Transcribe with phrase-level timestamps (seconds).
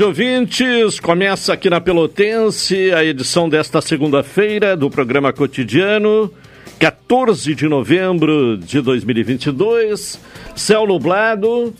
[0.00, 0.98] Tarde, ouvintes.
[0.98, 6.32] Começa aqui na Pelotense a edição desta segunda-feira do programa Cotidiano,
[6.78, 10.18] 14 de novembro de 2022.
[10.56, 11.74] Céu nublado,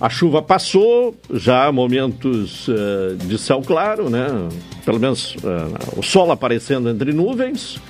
[0.00, 4.26] a chuva passou, já há momentos uh, de céu claro, né?
[4.84, 7.80] Pelo menos uh, o sol aparecendo entre nuvens.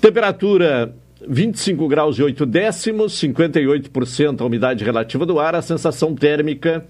[0.00, 0.94] Temperatura
[1.28, 6.86] 25 graus e 8 décimos, 58% a umidade relativa do ar, a sensação térmica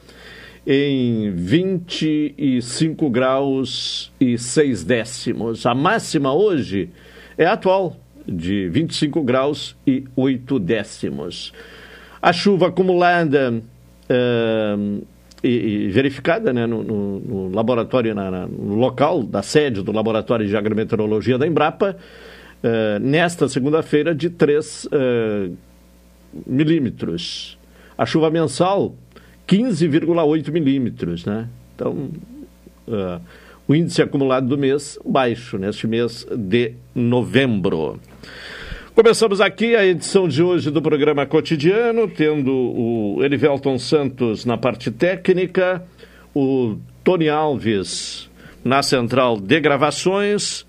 [0.70, 5.64] em 25 graus e 6 décimos.
[5.64, 6.90] A máxima hoje
[7.38, 7.96] é atual,
[8.26, 11.54] de 25 graus e 8 décimos.
[12.20, 13.50] A chuva acumulada
[14.10, 15.06] uh,
[15.42, 19.90] e, e, verificada né, no, no, no laboratório, na, na, no local da sede do
[19.90, 25.56] Laboratório de Agrometeorologia da Embrapa, uh, nesta segunda-feira, de 3 uh,
[26.46, 27.56] milímetros.
[27.96, 28.94] A chuva mensal
[29.48, 31.48] 15,8 milímetros, né?
[31.74, 32.10] Então,
[32.86, 33.20] uh,
[33.66, 37.98] o índice acumulado do mês baixo, neste mês de novembro.
[38.94, 44.90] Começamos aqui a edição de hoje do programa Cotidiano, tendo o Elivelton Santos na parte
[44.90, 45.82] técnica,
[46.34, 48.28] o Tony Alves
[48.64, 50.66] na central de gravações,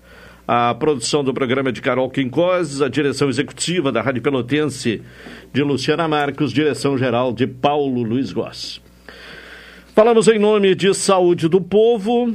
[0.52, 5.00] a produção do programa de Carol Quincoses, a direção executiva da Rádio Pelotense
[5.52, 8.82] de Luciana Marcos, direção-geral de Paulo Luiz Goss.
[9.94, 12.32] Falamos em nome de Saúde do Povo.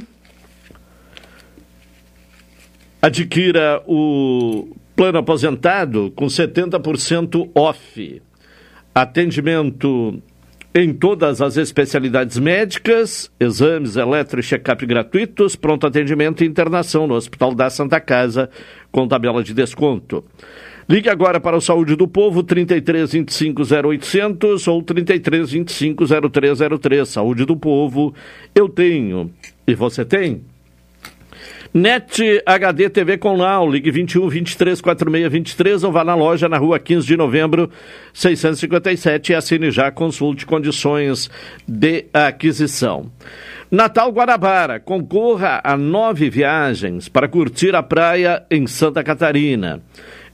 [3.02, 8.22] Adquira o plano aposentado com 70% off.
[8.94, 10.22] Atendimento
[10.78, 17.14] em todas as especialidades médicas, exames eletro e check-up gratuitos, pronto atendimento e internação no
[17.14, 18.50] Hospital da Santa Casa
[18.92, 20.22] com tabela de desconto.
[20.86, 27.08] Ligue agora para o Saúde do Povo, 33 25 0800 ou 33 25 0303.
[27.08, 28.14] Saúde do Povo,
[28.54, 29.32] eu tenho.
[29.66, 30.42] E você tem?
[31.76, 36.56] NET HD TV com Now, ligue 21 23 46 23 ou vá na loja na
[36.56, 37.70] rua 15 de novembro
[38.14, 41.28] 657 e assine já, consulte condições
[41.68, 43.12] de aquisição.
[43.70, 49.82] Natal Guarabara, concorra a nove viagens para curtir a praia em Santa Catarina.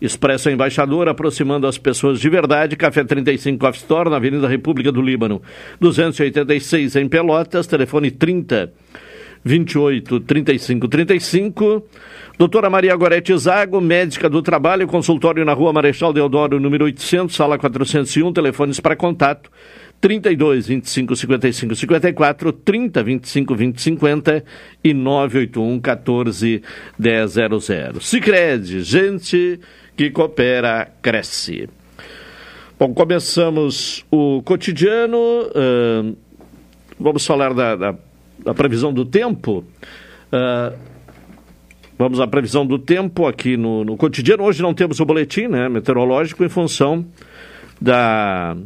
[0.01, 2.77] Expresso Embaixador, aproximando as pessoas de verdade.
[2.77, 5.43] Café 35 Off Store, na Avenida República do Líbano,
[5.81, 8.73] 286 em Pelotas, telefone 30
[9.45, 11.87] 28 35 35.
[12.39, 17.59] Doutora Maria Gorete Zago, médica do trabalho, consultório na Rua Marechal Deodoro, número 800, sala
[17.59, 19.51] 401, telefones para contato
[20.01, 24.45] 32 25 55 54, 30 25 20 50
[24.83, 26.63] e 981 14
[26.99, 28.01] 100.
[28.01, 29.61] Sicredi, gente
[29.97, 31.69] que coopera, cresce.
[32.77, 35.17] Bom, começamos o cotidiano.
[35.17, 36.17] Uh,
[36.99, 37.95] vamos falar da, da,
[38.45, 39.65] da, previsão do tempo.
[40.33, 40.77] Uh,
[41.99, 44.45] vamos à previsão do tempo aqui no, no, cotidiano.
[44.45, 47.05] Hoje não temos o boletim né, meteorológico em função
[47.81, 48.57] da,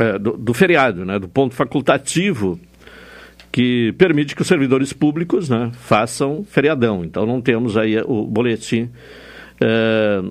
[0.00, 2.58] uh, do, do, feriado, né, do ponto facultativo
[3.52, 7.04] que permite que os servidores públicos né, façam feriadão.
[7.04, 8.88] Então não temos aí o boletim
[9.60, 10.22] é,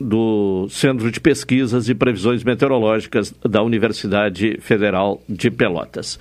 [0.00, 6.18] do Centro de Pesquisas e Previsões Meteorológicas da Universidade Federal de Pelotas.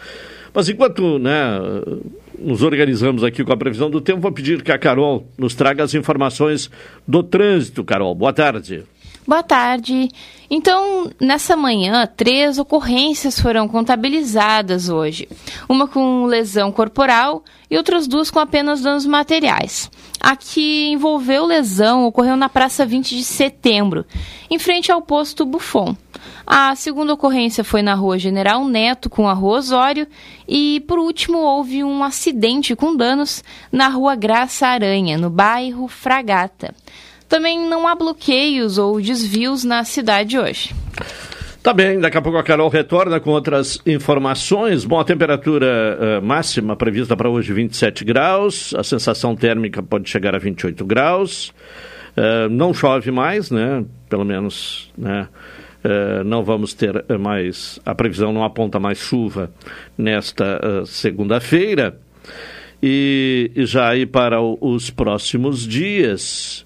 [0.55, 1.59] Mas enquanto né,
[2.39, 5.83] nos organizamos aqui com a previsão do tempo, vou pedir que a Carol nos traga
[5.83, 6.71] as informações
[7.05, 7.83] do trânsito.
[7.83, 8.85] Carol, boa tarde.
[9.27, 10.11] Boa tarde.
[10.51, 15.27] Então, nessa manhã, três ocorrências foram contabilizadas hoje.
[15.67, 19.89] Uma com lesão corporal e outras duas com apenas danos materiais.
[20.19, 24.05] A que envolveu lesão ocorreu na Praça 20 de Setembro,
[24.47, 25.95] em frente ao posto Buffon.
[26.45, 30.07] A segunda ocorrência foi na Rua General Neto, com a Rua Osório.
[30.47, 36.75] E, por último, houve um acidente com danos na Rua Graça Aranha, no bairro Fragata.
[37.27, 40.73] Também não há bloqueios ou desvios na cidade hoje.
[41.65, 44.85] Tá bem, daqui a pouco a Carol retorna com outras informações.
[44.85, 50.35] Bom, a temperatura uh, máxima prevista para hoje 27 graus, a sensação térmica pode chegar
[50.35, 51.49] a 28 graus.
[52.15, 53.83] Uh, não chove mais, né?
[54.07, 55.27] Pelo menos, né?
[55.83, 59.49] Uh, não vamos ter mais, a previsão não aponta mais chuva
[59.97, 61.97] nesta segunda-feira.
[62.81, 66.63] E, já aí para o, os próximos dias,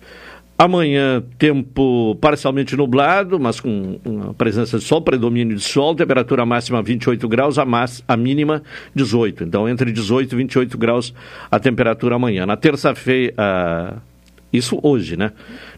[0.62, 6.84] Amanhã, tempo parcialmente nublado, mas com uma presença de sol, predomínio de sol, temperatura máxima
[6.84, 8.62] 28 graus, a, máxima, a mínima
[8.94, 9.46] 18.
[9.46, 11.14] Então, entre 18 e 28 graus
[11.50, 12.46] a temperatura amanhã.
[12.46, 14.04] Na terça-feira,
[14.52, 15.32] isso hoje, né?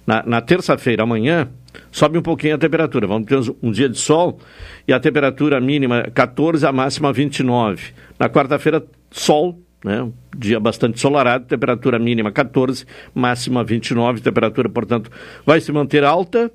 [0.08, 1.48] Na, na terça-feira, amanhã,
[1.92, 3.06] sobe um pouquinho a temperatura.
[3.06, 4.40] Vamos ter um dia de sol
[4.88, 7.94] e a temperatura mínima 14, a máxima 29.
[8.18, 10.10] Na quarta-feira, sol né?
[10.38, 15.12] Dia bastante ensolarado, temperatura mínima 14, máxima 29, temperatura, portanto,
[15.46, 16.52] vai se manter alta,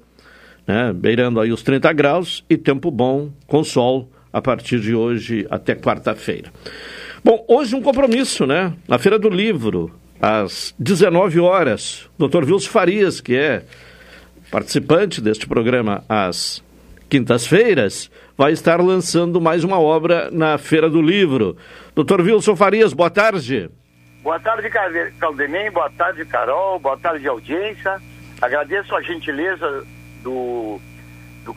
[0.67, 0.93] né?
[0.93, 5.75] beirando aí os 30 graus, e tempo bom, com sol, a partir de hoje até
[5.75, 6.53] quarta-feira.
[7.25, 8.73] Bom, hoje um compromisso, né?
[8.87, 9.91] Na Feira do Livro,
[10.21, 12.45] às 19 horas, Dr.
[12.45, 13.65] Wilson Farias, que é
[14.51, 16.63] participante deste programa às
[17.09, 21.57] quintas-feiras, vai estar lançando mais uma obra na Feira do Livro.
[21.95, 23.71] Doutor Wilson Farias, boa tarde.
[24.23, 24.69] Boa tarde,
[25.19, 28.01] Caldenem, boa tarde, Carol, boa tarde, audiência.
[28.43, 29.87] Agradeço a gentileza
[30.23, 30.79] do,
[31.45, 31.55] do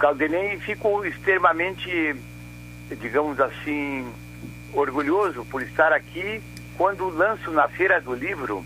[0.53, 2.15] e fico extremamente,
[3.01, 4.07] digamos assim,
[4.73, 6.41] orgulhoso por estar aqui
[6.77, 8.63] quando lanço na Feira do Livro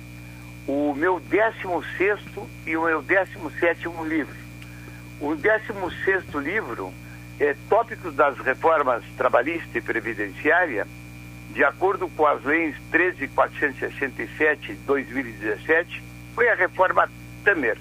[0.68, 2.22] o meu 16
[2.68, 4.36] e o meu 17 livro.
[5.20, 6.94] O 16 livro
[7.44, 10.88] é Tópicos das Reformas Trabalhista e Previdenciária,
[11.52, 16.02] de acordo com as leis 13.467 de 2017,
[16.34, 17.10] foi a reforma
[17.44, 17.78] Temer,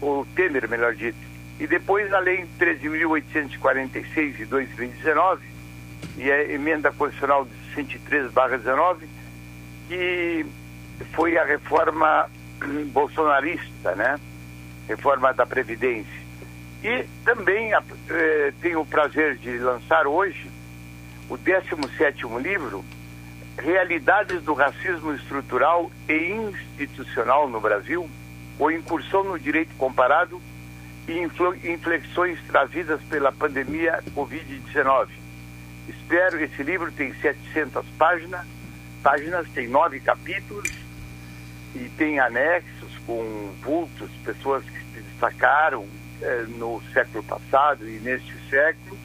[0.00, 1.18] ou Temer, melhor dito.
[1.58, 5.42] E depois a lei 13.846 de 2019,
[6.16, 8.98] e a emenda constitucional 103-19,
[9.88, 10.46] que
[11.12, 12.30] foi a reforma
[12.92, 14.20] bolsonarista, né?
[14.88, 16.13] Reforma da Previdência.
[16.84, 20.50] E também eh, tenho o prazer de lançar hoje
[21.30, 22.84] o 17º livro,
[23.56, 26.32] Realidades do Racismo Estrutural e
[26.76, 28.06] Institucional no Brasil,
[28.58, 30.38] ou Incursão no Direito Comparado
[31.08, 31.20] e
[31.72, 35.08] Inflexões Trazidas pela Pandemia Covid-19.
[35.88, 38.46] Espero, esse livro tem 700 páginas,
[39.02, 40.70] páginas, tem nove capítulos
[41.74, 45.86] e tem anexos com vultos, pessoas que se destacaram,
[46.22, 48.98] é, no século passado e neste século.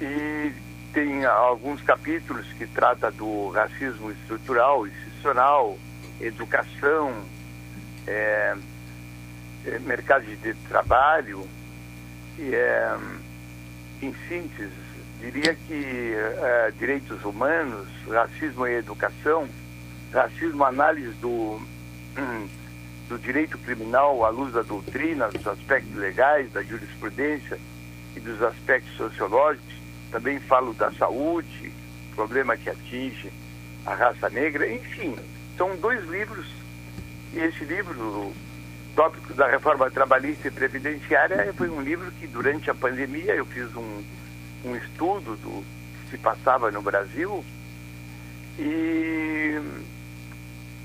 [0.00, 0.52] E
[0.92, 5.78] tem alguns capítulos que trata do racismo estrutural, institucional,
[6.20, 7.24] educação,
[8.06, 8.56] é,
[9.66, 11.46] é, mercado de trabalho,
[12.38, 12.52] e
[14.02, 14.70] em síntese,
[15.20, 16.14] diria que
[16.78, 19.48] direitos humanos, racismo e educação,
[20.12, 21.60] racismo análise do
[22.18, 22.48] hum,
[23.08, 27.58] do direito criminal à luz da doutrina, dos aspectos legais, da jurisprudência
[28.16, 29.74] e dos aspectos sociológicos.
[30.10, 31.72] Também falo da saúde,
[32.14, 33.32] problema que atinge
[33.84, 34.70] a raça negra.
[34.70, 35.16] Enfim,
[35.56, 36.46] são dois livros.
[37.32, 38.32] E esse livro,
[38.94, 43.74] tópico da reforma trabalhista e previdenciária, foi um livro que durante a pandemia eu fiz
[43.76, 44.02] um,
[44.64, 45.64] um estudo do
[46.04, 47.44] que se passava no Brasil.
[48.58, 49.60] E,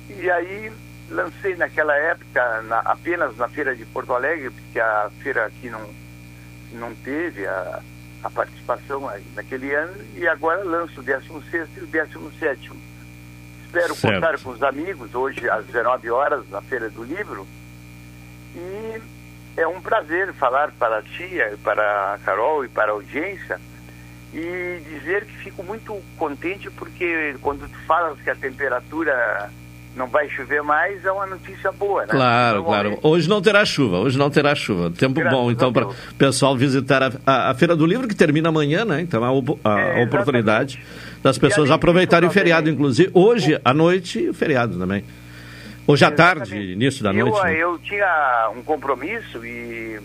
[0.09, 0.71] e aí
[1.11, 5.87] lancei naquela época na, apenas na feira de Porto Alegre, porque a feira aqui não,
[6.73, 7.81] não teve a,
[8.23, 12.71] a participação naquele ano, e agora lanço o 16 e o 17.
[13.65, 14.15] Espero certo.
[14.15, 17.47] contar com os amigos hoje às 19 horas na Feira do Livro.
[18.55, 19.01] E
[19.55, 23.59] é um prazer falar para a tia, para a Carol e para a audiência
[24.33, 29.51] e dizer que fico muito contente porque quando tu falas que a temperatura
[29.95, 32.07] não vai chover mais, é uma notícia boa, né?
[32.07, 32.99] Claro, claro.
[33.01, 34.89] Hoje não terá chuva, hoje não terá chuva.
[34.91, 38.15] Tempo Graças bom, então, para o pessoal visitar a, a, a, Feira do Livro, que
[38.15, 39.01] termina amanhã, né?
[39.01, 40.81] Então, a, a, é, oportunidade
[41.21, 43.11] das pessoas aproveitarem o feriado, inclusive.
[43.13, 45.03] Hoje, à noite, o feriado também.
[45.85, 47.37] Hoje à tarde, início da noite.
[47.37, 47.57] Eu, né?
[47.57, 49.99] eu tinha um compromisso e,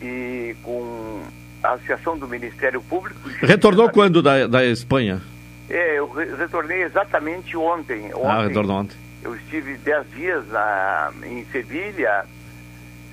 [0.00, 1.22] e com
[1.62, 3.20] a Associação do Ministério Público.
[3.42, 5.20] Retornou quando da, da Espanha?
[5.68, 8.14] É, eu retornei exatamente ontem.
[8.14, 8.96] ontem ah, retornou ontem.
[9.22, 12.24] Eu estive dez dias na, em Sevilha,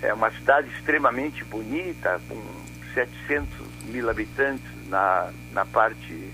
[0.02, 2.40] é uma cidade extremamente bonita, com
[2.94, 3.48] 700
[3.86, 6.32] mil habitantes na, na parte,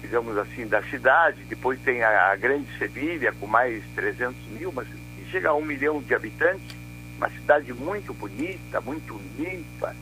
[0.00, 1.42] digamos assim, da cidade.
[1.48, 4.86] Depois tem a, a grande Sevilha, com mais 300 mil, mas
[5.30, 6.76] chega a um milhão de habitantes.
[7.16, 9.94] Uma cidade muito bonita, muito limpa.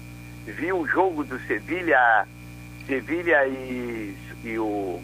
[0.45, 2.27] Vi o jogo do Sevilha,
[2.87, 5.01] Sevilha e e o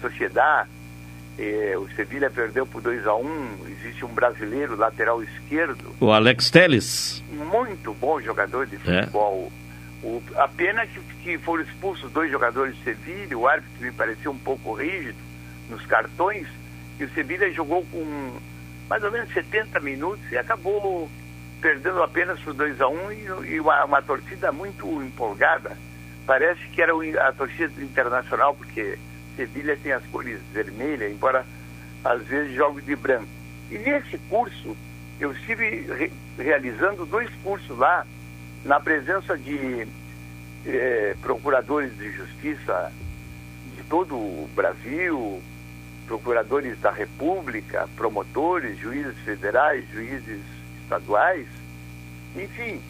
[0.00, 0.68] Sociedade,
[1.38, 5.94] eh, o Sevilha perdeu por 2 a 1 um, existe um brasileiro lateral esquerdo.
[6.00, 7.22] O Alex Teles.
[7.30, 8.78] Muito bom jogador de é.
[8.78, 9.52] futebol.
[10.02, 10.06] É.
[10.06, 14.30] O, a pena que, que foram expulsos dois jogadores de Sevilha, o árbitro me pareceu
[14.32, 15.18] um pouco rígido
[15.68, 16.46] nos cartões,
[16.98, 18.38] e o Sevilha jogou com
[18.88, 21.10] mais ou menos 70 minutos e acabou
[21.60, 25.76] perdendo apenas por 2 a 1 um, e, e uma, uma torcida muito empolgada
[26.28, 26.92] parece que era
[27.26, 28.98] a torcida internacional, porque
[29.34, 31.46] Sevilha tem as cores vermelhas, embora
[32.04, 33.26] às vezes jogue de branco.
[33.70, 34.76] E nesse curso,
[35.18, 38.06] eu estive re realizando dois cursos lá,
[38.62, 39.88] na presença de
[40.66, 42.92] eh, procuradores de justiça
[43.74, 45.42] de todo o Brasil,
[46.06, 50.42] procuradores da República, promotores, juízes federais, juízes
[50.82, 51.46] estaduais.
[52.36, 52.82] Enfim,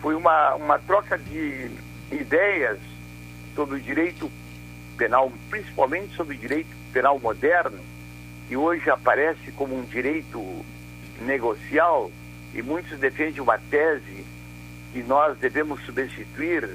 [0.00, 1.70] foi uma, uma troca de
[2.10, 2.78] ideias
[3.54, 4.30] sobre o direito
[4.96, 7.78] penal, principalmente sobre o direito penal moderno,
[8.48, 10.40] que hoje aparece como um direito
[11.20, 12.10] negocial,
[12.52, 14.24] e muitos defendem uma tese
[14.92, 16.68] que nós devemos substituir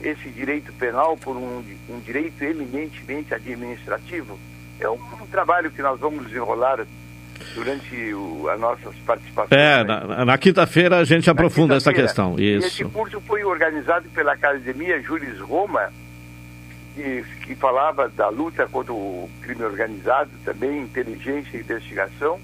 [0.00, 4.38] esse direito penal por um, um direito eminentemente administrativo.
[4.78, 6.86] É um, um trabalho que nós vamos desenrolar
[7.54, 9.52] durante o, as nossas participações.
[9.52, 12.38] É, na, na quinta-feira a gente aprofunda essa questão.
[12.38, 12.66] Isso.
[12.66, 15.92] Esse curso foi organizado pela Academia Júris Roma,
[16.94, 22.38] que, que falava da luta contra o crime organizado, também inteligência e investigação,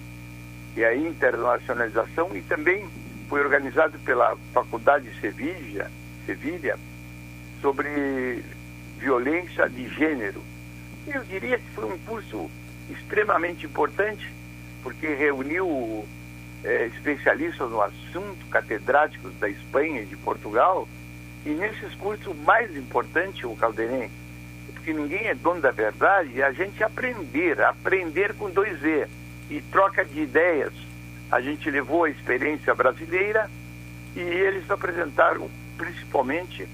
[0.77, 2.87] e a internacionalização, e também
[3.29, 5.91] foi organizado pela Faculdade de Sevilha,
[6.27, 6.79] Sevilha
[7.63, 8.43] sobre
[8.99, 10.43] violência de gênero.
[11.07, 12.51] Eu diria que foi um curso
[12.91, 14.36] extremamente importante
[14.87, 16.07] porque reuniu
[16.63, 20.89] é, especialistas no assunto, catedráticos da Espanha e de Portugal,
[21.45, 24.09] e nesses cursos o mais importante, o Caldenem,
[24.73, 29.09] porque ninguém é dono da verdade, é a gente aprender, aprender com dois E,
[29.51, 30.73] e troca de ideias.
[31.33, 33.51] A gente levou a experiência brasileira
[34.15, 36.69] e eles apresentaram principalmente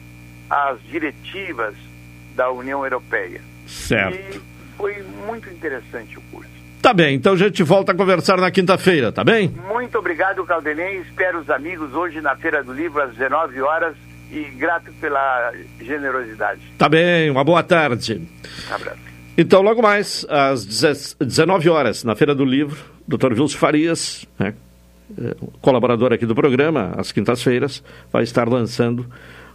[0.50, 1.74] as diretivas
[2.36, 3.40] da União Europeia.
[3.66, 4.36] Certo.
[4.36, 4.42] E
[4.76, 6.61] foi muito interessante o curso.
[6.82, 9.54] Tá bem, então a gente volta a conversar na quinta-feira, tá bem?
[9.68, 10.98] Muito obrigado, Caldenei.
[10.98, 13.94] Espero os amigos hoje na Feira do Livro às 19 horas
[14.32, 16.60] e grato pela generosidade.
[16.76, 18.28] Tá bem, uma boa tarde.
[18.68, 18.98] Um abraço.
[19.38, 20.66] Então, logo mais, às
[21.20, 23.30] 19 horas, na Feira do Livro, Dr.
[23.32, 24.52] Wilson Farias, né,
[25.16, 27.80] eh, colaborador aqui do programa, às quintas-feiras,
[28.12, 29.06] vai estar lançando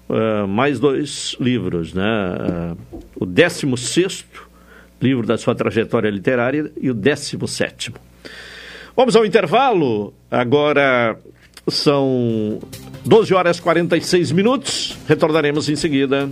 [0.07, 2.75] uh, mais dois livros, né?
[2.91, 4.25] Uh, o 16
[5.01, 7.93] livro da sua trajetória literária, e o 17.
[8.95, 10.13] Vamos ao intervalo.
[10.29, 11.17] Agora
[11.67, 12.59] são
[13.05, 14.97] 12 horas e 46 minutos.
[15.07, 16.29] Retornaremos em seguida.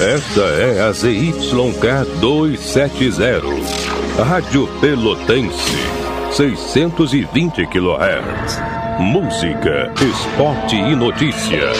[0.00, 3.40] Esta é a ZYK 270,
[4.24, 5.76] Rádio Pelotense,
[6.32, 8.58] 620 kHz.
[8.98, 11.70] Música, esporte e notícia.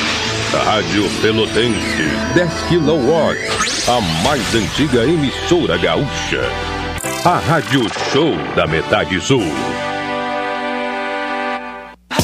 [0.59, 2.03] Rádio Pelotense,
[2.35, 3.37] 10 kW,
[3.89, 6.43] a mais antiga emissora gaúcha.
[7.25, 9.43] A Rádio Show da Metade Sul.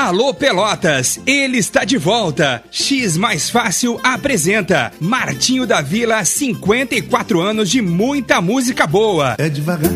[0.00, 2.62] Alô Pelotas, ele está de volta.
[2.70, 9.34] X Mais Fácil apresenta Martinho da Vila, 54 anos de muita música boa.
[9.36, 9.92] É devagar,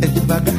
[0.00, 0.54] é devagar,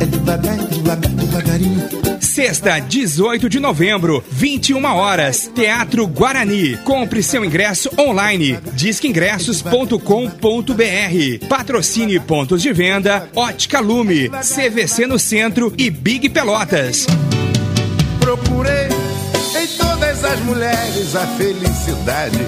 [0.00, 1.86] é devagar, é devagar, devagarinho.
[2.18, 6.78] Sexta, 18 de novembro, 21 horas, Teatro Guarani.
[6.78, 8.58] Compre seu ingresso online.
[8.72, 11.46] Disqueingressos.com.br.
[11.46, 17.06] Patrocine pontos de venda, Ótica Lume, CVC no Centro e Big Pelotas.
[18.24, 22.38] Procurei em todas as mulheres a felicidade.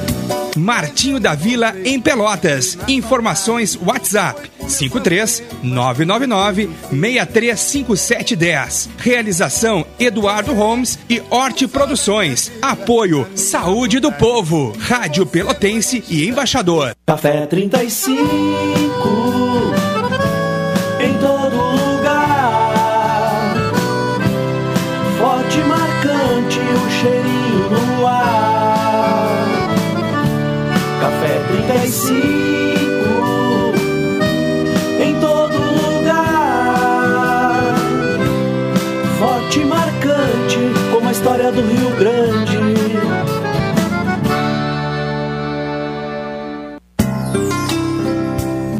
[0.57, 2.79] Martinho da Vila em Pelotas.
[2.89, 8.89] Informações WhatsApp 53 999 635710.
[8.97, 12.51] Realização Eduardo Holmes e Horti Produções.
[12.63, 14.73] Apoio Saúde do Povo.
[14.79, 16.97] Rádio Pelotense e Embaixador.
[17.07, 19.66] Café 35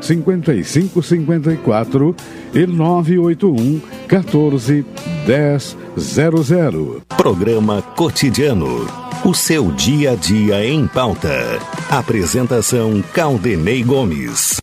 [0.00, 2.14] 5554
[2.54, 4.86] e 981 14
[5.26, 7.02] 1000.
[7.16, 8.86] Programa Cotidiano.
[9.24, 11.58] O seu dia a dia em pauta.
[11.90, 14.60] Apresentação Caldenei Gomes.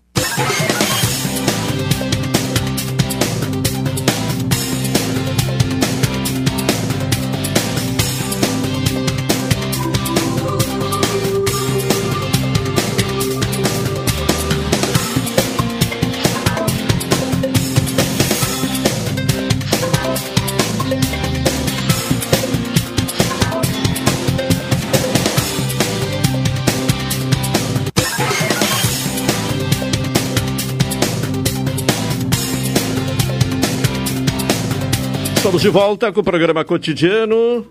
[35.65, 37.65] De volta com o programa cotidiano.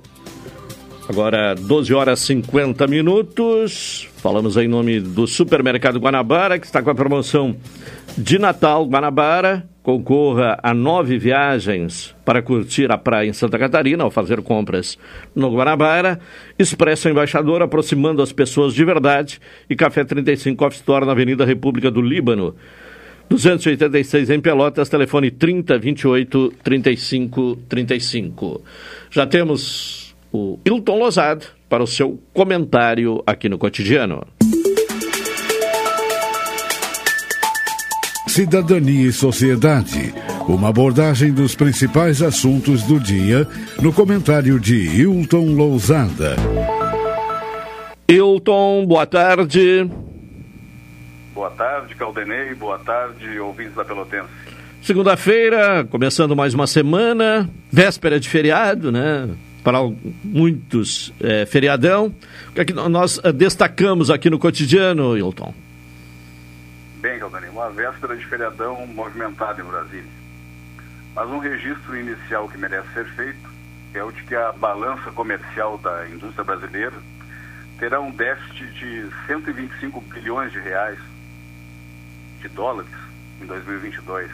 [1.08, 4.08] Agora, 12 horas e 50 minutos.
[4.16, 7.54] Falamos em nome do Supermercado Guanabara, que está com a promoção
[8.18, 9.68] de Natal Guanabara.
[9.80, 14.98] Concorra a nove viagens para curtir a praia em Santa Catarina ao fazer compras
[15.32, 16.18] no Guanabara.
[16.58, 19.40] Expresso Embaixador, aproximando as pessoas de verdade.
[19.70, 22.56] E Café 35 Off Store na Avenida República do Líbano.
[23.34, 28.60] 286 em Pelotas, telefone 30 28 35 35.
[29.10, 34.24] Já temos o Hilton Lozado para o seu comentário aqui no cotidiano.
[38.28, 40.14] Cidadania e Sociedade.
[40.48, 43.48] Uma abordagem dos principais assuntos do dia
[43.82, 46.36] no comentário de Hilton Lousada.
[48.08, 49.88] Hilton, boa tarde.
[51.34, 52.54] Boa tarde, Caldenei.
[52.54, 54.28] Boa tarde, ouvintes da Pelotense.
[54.80, 59.28] Segunda-feira, começando mais uma semana, véspera de feriado, né?
[59.64, 59.78] Para
[60.22, 62.14] muitos, é, feriadão.
[62.50, 65.52] O que é que nós destacamos aqui no cotidiano, Hilton?
[67.00, 70.04] Bem, Caldenei, uma véspera de feriadão movimentada em Brasília.
[71.16, 73.50] Mas um registro inicial que merece ser feito
[73.92, 76.96] é o de que a balança comercial da indústria brasileira
[77.78, 80.98] terá um déficit de 125 bilhões de reais
[82.44, 82.90] de dólares
[83.40, 84.30] em 2022,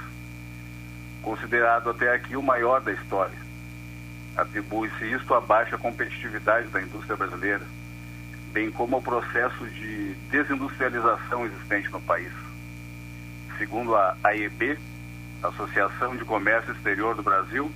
[1.23, 3.39] considerado até aqui o maior da história.
[4.37, 7.63] Atribui-se isto à baixa competitividade da indústria brasileira,
[8.53, 12.33] bem como ao processo de desindustrialização existente no país.
[13.59, 14.77] Segundo a AEB,
[15.41, 17.71] Associação de Comércio Exterior do Brasil,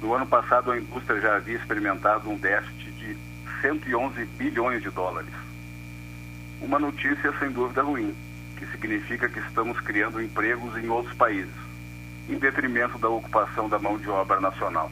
[0.00, 3.16] no ano passado a indústria já havia experimentado um déficit de
[3.60, 5.32] 111 bilhões de dólares.
[6.60, 8.14] Uma notícia sem dúvida ruim,
[8.58, 11.54] que significa que estamos criando empregos em outros países,
[12.28, 14.90] em detrimento da ocupação da mão de obra nacional.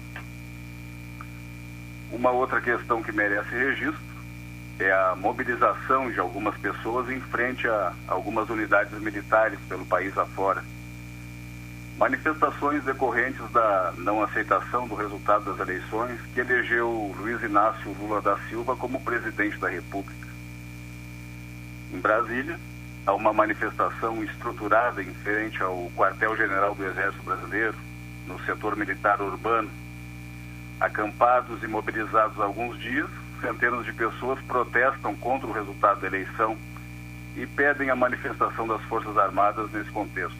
[2.12, 4.00] Uma outra questão que merece registro
[4.78, 10.62] é a mobilização de algumas pessoas em frente a algumas unidades militares pelo país afora.
[11.98, 18.36] Manifestações decorrentes da não aceitação do resultado das eleições que elegeu Luiz Inácio Lula da
[18.48, 20.26] Silva como presidente da República.
[21.92, 22.60] Em Brasília,
[23.06, 27.76] há uma manifestação estruturada em frente ao quartel-general do Exército Brasileiro,
[28.26, 29.70] no setor militar urbano.
[30.80, 33.08] Acampados e mobilizados há alguns dias,
[33.40, 36.58] centenas de pessoas protestam contra o resultado da eleição
[37.36, 40.36] e pedem a manifestação das Forças Armadas nesse contexto.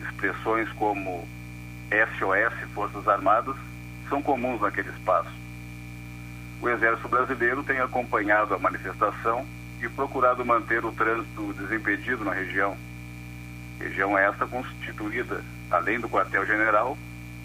[0.00, 1.28] Expressões como
[1.90, 3.56] SOS Forças Armadas
[4.08, 5.30] são comuns naquele espaço.
[6.62, 9.46] O Exército Brasileiro tem acompanhado a manifestação
[9.82, 12.76] e procurado manter o trânsito desimpedido na região.
[13.80, 16.96] Região esta constituída, além do quartel-general,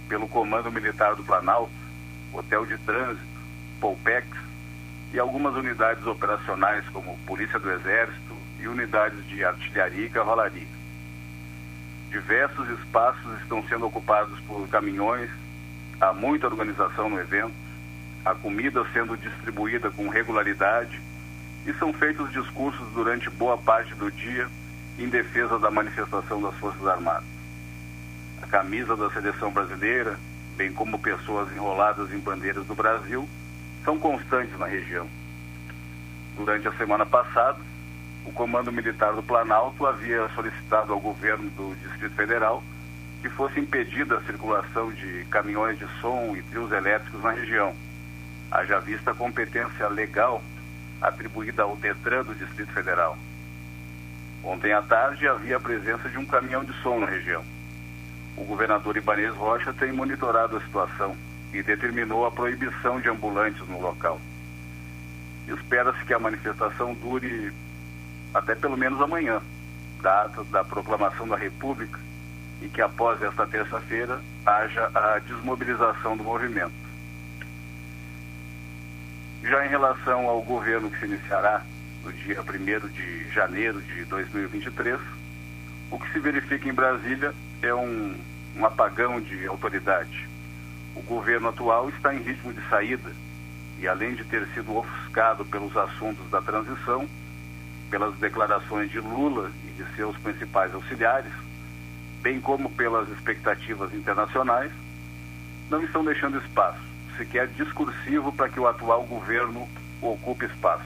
[0.08, 1.72] pelo Comando Militar do Planalto,
[2.32, 3.26] Hotel de Trânsito,
[3.82, 4.28] Polpex
[5.12, 10.68] e algumas unidades operacionais como Polícia do Exército e unidades de artilharia e cavalaria.
[12.12, 15.30] Diversos espaços estão sendo ocupados por caminhões,
[16.00, 17.54] há muita organização no evento,
[18.24, 21.02] a comida sendo distribuída com regularidade
[21.68, 24.48] e são feitos discursos durante boa parte do dia
[24.98, 27.28] em defesa da manifestação das Forças Armadas.
[28.42, 30.18] A camisa da seleção brasileira,
[30.56, 33.28] bem como pessoas enroladas em bandeiras do Brasil,
[33.84, 35.08] são constantes na região.
[36.38, 37.60] Durante a semana passada,
[38.26, 42.64] o Comando Militar do Planalto havia solicitado ao governo do Distrito Federal
[43.22, 47.76] que fosse impedida a circulação de caminhões de som e trios elétricos na região,
[48.52, 50.42] haja vista a competência legal
[51.02, 53.18] atribuída ao Detran do Distrito Federal.
[54.44, 57.44] Ontem à tarde havia a presença de um caminhão de som na região.
[58.36, 61.16] O governador Ibanez Rocha tem monitorado a situação
[61.54, 64.22] e determinou a proibição de ambulantes no local.
[65.48, 67.52] Espera-se que a manifestação dure
[68.34, 69.42] até pelo menos amanhã,
[70.02, 72.00] data da proclamação da República,
[72.62, 76.87] e que após esta terça-feira haja a desmobilização do movimento.
[79.44, 81.64] Já em relação ao governo que se iniciará
[82.04, 85.00] no dia 1 de janeiro de 2023,
[85.92, 88.16] o que se verifica em Brasília é um,
[88.56, 90.28] um apagão de autoridade.
[90.96, 93.12] O governo atual está em ritmo de saída
[93.80, 97.08] e, além de ter sido ofuscado pelos assuntos da transição,
[97.90, 101.32] pelas declarações de Lula e de seus principais auxiliares,
[102.22, 104.72] bem como pelas expectativas internacionais,
[105.70, 106.82] não estão deixando espaço,
[107.18, 109.68] sequer discursivo, para que o atual governo
[110.02, 110.86] ocupe espaço.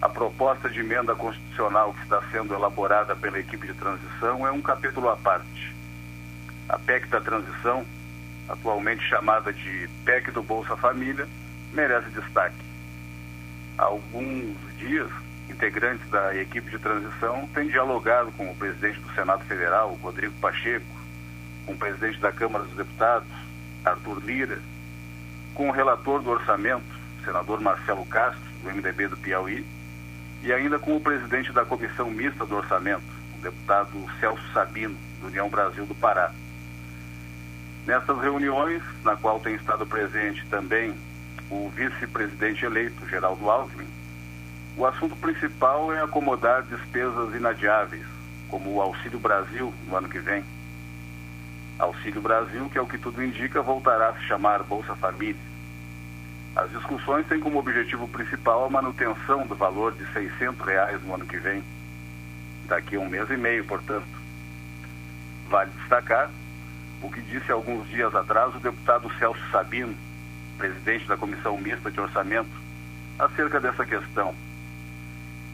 [0.00, 4.62] A proposta de emenda constitucional que está sendo elaborada pela equipe de transição é um
[4.62, 5.74] capítulo à parte.
[6.68, 7.84] A PEC da transição,
[8.48, 11.26] atualmente chamada de PEC do Bolsa Família,
[11.72, 12.56] merece destaque.
[13.76, 15.10] Há alguns dias,
[15.50, 20.86] integrantes da equipe de transição têm dialogado com o presidente do Senado Federal, Rodrigo Pacheco,
[21.66, 23.28] com o presidente da Câmara dos Deputados,
[23.84, 24.60] Arthur Lira,
[25.58, 26.86] com o relator do orçamento,
[27.24, 29.66] senador Marcelo Castro, do MDB do Piauí,
[30.40, 33.02] e ainda com o presidente da Comissão Mista do Orçamento,
[33.36, 33.90] o deputado
[34.20, 36.30] Celso Sabino, do União Brasil do Pará.
[37.84, 40.94] Nessas reuniões, na qual tem estado presente também
[41.50, 43.88] o vice-presidente eleito, Geraldo Alckmin,
[44.76, 48.06] o assunto principal é acomodar despesas inadiáveis,
[48.48, 50.44] como o Auxílio Brasil no ano que vem.
[51.78, 55.40] Auxílio Brasil, que é o que tudo indica, voltará a se chamar Bolsa Família.
[56.56, 61.26] As discussões têm como objetivo principal a manutenção do valor de 600 reais no ano
[61.26, 61.62] que vem,
[62.66, 64.06] daqui a um mês e meio, portanto.
[65.48, 66.30] Vale destacar
[67.00, 69.96] o que disse alguns dias atrás o deputado Celso Sabino,
[70.56, 72.50] presidente da Comissão Mista de Orçamento,
[73.18, 74.34] acerca dessa questão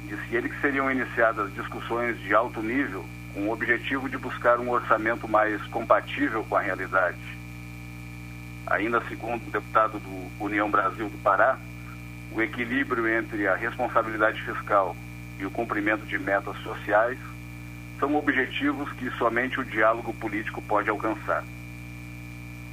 [0.07, 4.71] Disse ele que seriam iniciadas discussões de alto nível com o objetivo de buscar um
[4.71, 7.19] orçamento mais compatível com a realidade.
[8.67, 11.59] Ainda segundo o deputado do União Brasil do Pará,
[12.33, 14.97] o equilíbrio entre a responsabilidade fiscal
[15.39, 17.19] e o cumprimento de metas sociais
[17.99, 21.45] são objetivos que somente o diálogo político pode alcançar.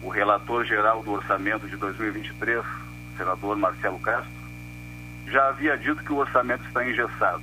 [0.04, 2.64] O relator geral do orçamento de 2023,
[3.18, 4.32] senador Marcelo Castro,
[5.28, 7.42] já havia dito que o orçamento está engessado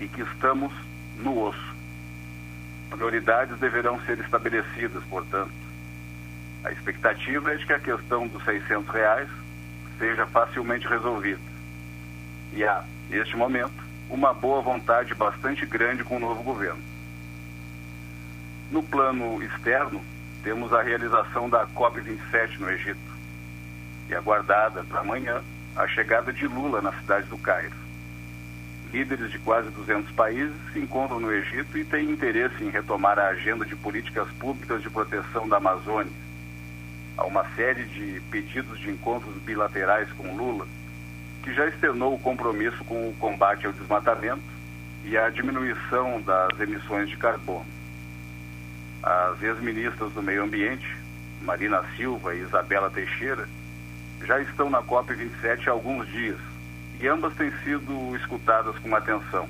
[0.00, 0.72] e que estamos
[1.18, 1.69] no osso.
[2.90, 5.52] Prioridades deverão ser estabelecidas, portanto.
[6.64, 9.28] A expectativa é de que a questão dos 600 reais
[9.98, 11.40] seja facilmente resolvida.
[12.52, 16.82] E há, neste momento, uma boa vontade bastante grande com o novo governo.
[18.70, 20.02] No plano externo,
[20.42, 22.98] temos a realização da COP27 no Egito
[24.08, 25.42] e aguardada para amanhã
[25.76, 27.89] a chegada de Lula na cidade do Cairo.
[28.92, 33.28] Líderes de quase 200 países se encontram no Egito e têm interesse em retomar a
[33.28, 36.12] agenda de políticas públicas de proteção da Amazônia.
[37.16, 40.66] Há uma série de pedidos de encontros bilaterais com Lula
[41.44, 44.42] que já externou o compromisso com o combate ao desmatamento
[45.04, 47.66] e a diminuição das emissões de carbono.
[49.02, 50.96] As ex-ministras do Meio Ambiente,
[51.42, 53.48] Marina Silva e Isabela Teixeira,
[54.26, 56.38] já estão na COP27 há alguns dias
[57.00, 59.48] e ambas têm sido escutadas com atenção.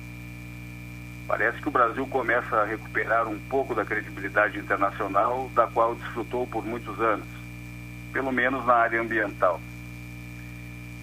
[1.27, 6.47] Parece que o Brasil começa a recuperar um pouco da credibilidade internacional da qual desfrutou
[6.47, 7.27] por muitos anos,
[8.13, 9.59] pelo menos na área ambiental.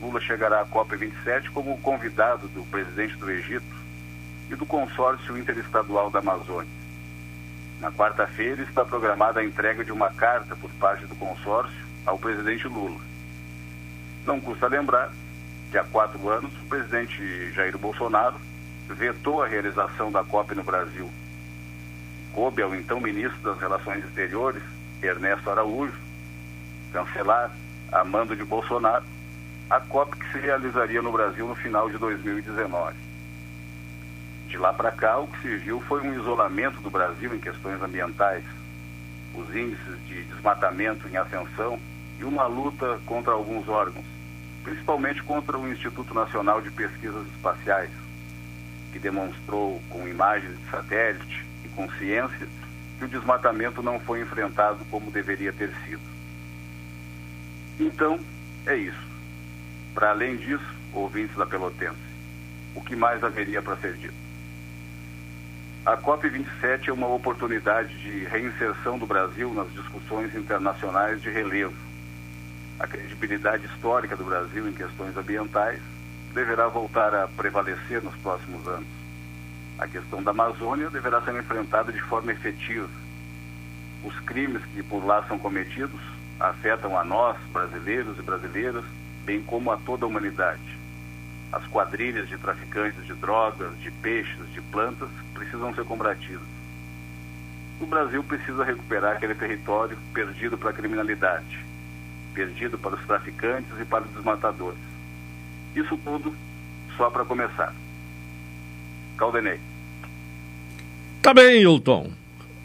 [0.00, 3.76] Lula chegará à COP27 como convidado do presidente do Egito
[4.50, 6.70] e do consórcio interestadual da Amazônia.
[7.80, 12.66] Na quarta-feira está programada a entrega de uma carta por parte do consórcio ao presidente
[12.66, 13.00] Lula.
[14.24, 15.12] Não custa lembrar
[15.70, 18.36] que há quatro anos o presidente Jair Bolsonaro
[18.88, 21.10] vetou a realização da COP no Brasil.
[22.32, 24.62] Coube ao então ministro das Relações Exteriores,
[25.02, 25.94] Ernesto Araújo,
[26.92, 27.50] cancelar,
[27.92, 29.04] a mando de Bolsonaro,
[29.68, 32.96] a COP que se realizaria no Brasil no final de 2019.
[34.46, 37.82] De lá para cá, o que se viu foi um isolamento do Brasil em questões
[37.82, 38.44] ambientais,
[39.34, 41.78] os índices de desmatamento em ascensão
[42.18, 44.06] e uma luta contra alguns órgãos,
[44.68, 47.90] principalmente contra o Instituto Nacional de Pesquisas Espaciais,
[48.92, 52.46] que demonstrou com imagens de satélite e com ciência
[52.98, 56.02] que o desmatamento não foi enfrentado como deveria ter sido.
[57.80, 58.20] Então,
[58.66, 59.08] é isso.
[59.94, 61.96] Para além disso, ouvintes da Pelotense,
[62.74, 64.28] o que mais haveria para ser dito?
[65.86, 71.87] A COP27 é uma oportunidade de reinserção do Brasil nas discussões internacionais de relevo.
[72.78, 75.80] A credibilidade histórica do Brasil em questões ambientais
[76.32, 78.86] deverá voltar a prevalecer nos próximos anos.
[79.78, 82.88] A questão da Amazônia deverá ser enfrentada de forma efetiva.
[84.04, 86.00] Os crimes que por lá são cometidos
[86.38, 88.84] afetam a nós, brasileiros e brasileiras,
[89.24, 90.78] bem como a toda a humanidade.
[91.50, 96.46] As quadrilhas de traficantes de drogas, de peixes, de plantas precisam ser combatidas.
[97.80, 101.64] O Brasil precisa recuperar aquele território perdido para a criminalidade,
[102.38, 104.78] perdido para os traficantes e para os desmatadores.
[105.74, 106.32] Isso tudo
[106.96, 107.74] só para começar.
[109.16, 109.58] Caldenei.
[111.20, 112.12] Tá bem, Hilton.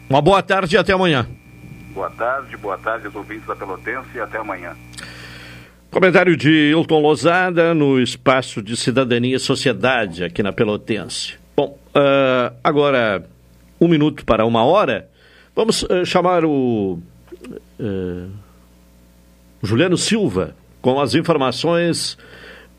[0.08, 1.26] Uma boa tarde e até amanhã.
[1.92, 4.76] Boa tarde, boa tarde aos ouvintes da Pelotense e até amanhã.
[5.90, 11.34] Comentário de Hilton Lozada no espaço de Cidadania e Sociedade aqui na Pelotense.
[11.56, 13.24] Bom, uh, agora
[13.80, 15.08] um minuto para uma hora.
[15.54, 17.00] Vamos uh, chamar o
[17.80, 18.43] uh,
[19.64, 22.18] Juliano Silva com as informações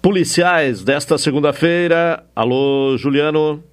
[0.01, 2.23] policiais desta segunda-feira.
[2.35, 3.63] Alô, Juliano.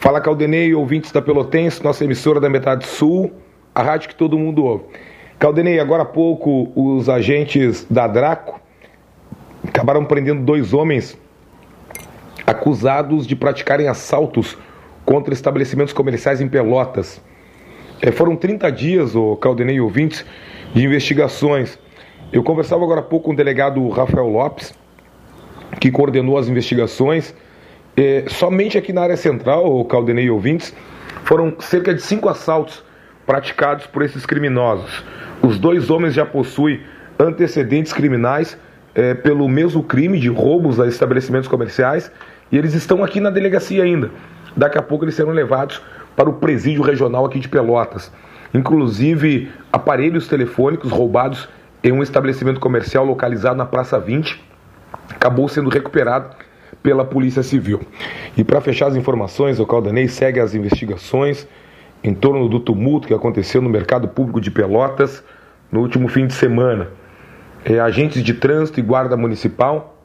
[0.00, 3.30] Fala, Caldenei, ouvintes da Pelotense, nossa emissora da Metade Sul,
[3.74, 4.84] a rádio que todo mundo ouve.
[5.38, 8.58] Caldenei, agora há pouco os agentes da Draco
[9.68, 11.18] acabaram prendendo dois homens
[12.46, 14.56] acusados de praticarem assaltos
[15.04, 17.20] contra estabelecimentos comerciais em Pelotas.
[18.00, 20.24] É, foram 30 dias, o Caldenei ouvintes,
[20.74, 21.78] de investigações.
[22.32, 24.74] Eu conversava agora há pouco com o delegado Rafael Lopes,
[25.80, 27.34] que coordenou as investigações.
[27.96, 30.74] É, somente aqui na área central, o Caldenei ouvintes,
[31.24, 32.82] foram cerca de cinco assaltos
[33.26, 35.04] praticados por esses criminosos.
[35.42, 36.80] Os dois homens já possuem
[37.18, 38.56] antecedentes criminais
[38.94, 42.10] é, pelo mesmo crime de roubos a estabelecimentos comerciais
[42.50, 44.10] e eles estão aqui na delegacia ainda.
[44.56, 45.80] Daqui a pouco eles serão levados
[46.16, 48.12] para o presídio regional aqui de Pelotas.
[48.54, 51.48] Inclusive, aparelhos telefônicos roubados
[51.82, 54.40] em um estabelecimento comercial localizado na Praça 20
[55.08, 56.36] acabou sendo recuperado
[56.82, 57.80] pela Polícia Civil.
[58.36, 61.46] E para fechar as informações, o Caldanei segue as investigações
[62.04, 65.22] em torno do tumulto que aconteceu no mercado público de Pelotas
[65.70, 66.88] no último fim de semana.
[67.64, 69.96] É, agentes de trânsito e guarda municipal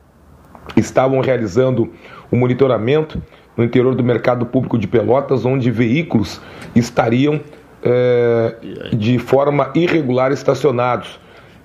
[0.76, 1.92] estavam realizando
[2.32, 3.22] o um monitoramento
[3.56, 6.40] no interior do mercado público de Pelotas, onde veículos
[6.76, 7.42] estariam
[7.84, 8.56] é,
[8.94, 11.20] de forma irregular estacionados.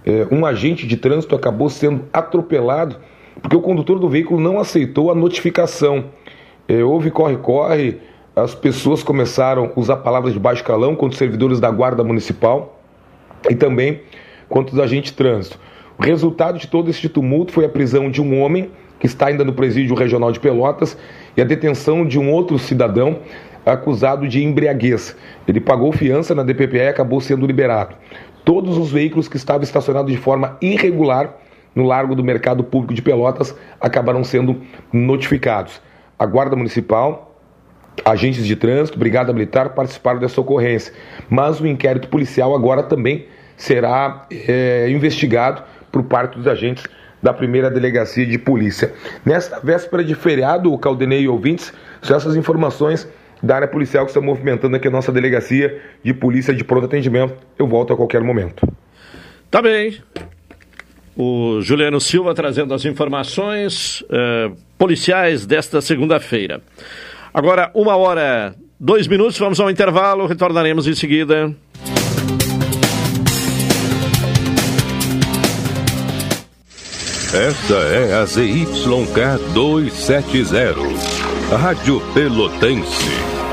[0.04, 2.96] É, um agente de trânsito acabou sendo atropelado
[3.40, 6.06] porque o condutor do veículo não aceitou a notificação.
[6.68, 8.00] É, houve corre-corre
[8.34, 12.80] as pessoas começaram a usar palavras de baixo calão contra os servidores da Guarda Municipal
[13.50, 14.00] e também
[14.48, 15.58] contra os agentes de trânsito.
[15.98, 19.44] O resultado de todo esse tumulto foi a prisão de um homem que está ainda
[19.44, 20.96] no presídio regional de Pelotas
[21.36, 23.18] e a detenção de um outro cidadão
[23.64, 25.16] acusado de embriaguez.
[25.46, 27.94] Ele pagou fiança na DPPE e acabou sendo liberado.
[28.44, 31.36] Todos os veículos que estavam estacionados de forma irregular
[31.74, 34.60] no largo do Mercado Público de Pelotas acabaram sendo
[34.92, 35.80] notificados.
[36.18, 37.32] A Guarda Municipal
[38.04, 40.92] agentes de trânsito, brigada militar participaram dessa ocorrência.
[41.28, 46.84] Mas o inquérito policial agora também será é, investigado por parte dos agentes
[47.22, 48.92] da primeira delegacia de polícia.
[49.24, 53.08] Nesta véspera de feriado, o Caldenei e ouvintes, são essas informações
[53.42, 57.34] da área policial que está movimentando aqui a nossa delegacia de polícia de pronto atendimento.
[57.58, 58.66] Eu volto a qualquer momento.
[59.50, 59.98] Tá bem.
[61.16, 66.62] O Juliano Silva trazendo as informações eh, policiais desta segunda-feira.
[67.34, 71.54] Agora, uma hora, dois minutos, vamos ao intervalo, retornaremos em seguida.
[77.34, 83.08] Esta é a ZYK 270, Rádio Pelotense,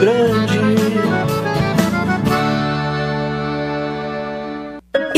[0.00, 0.57] Grande.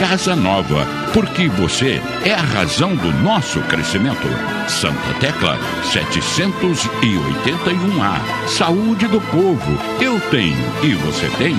[0.00, 4.26] casa nova, porque você é a razão do nosso crescimento.
[4.66, 5.58] Santa Tecla
[5.92, 8.48] 781A.
[8.48, 11.54] Saúde do povo, eu tenho e você tem.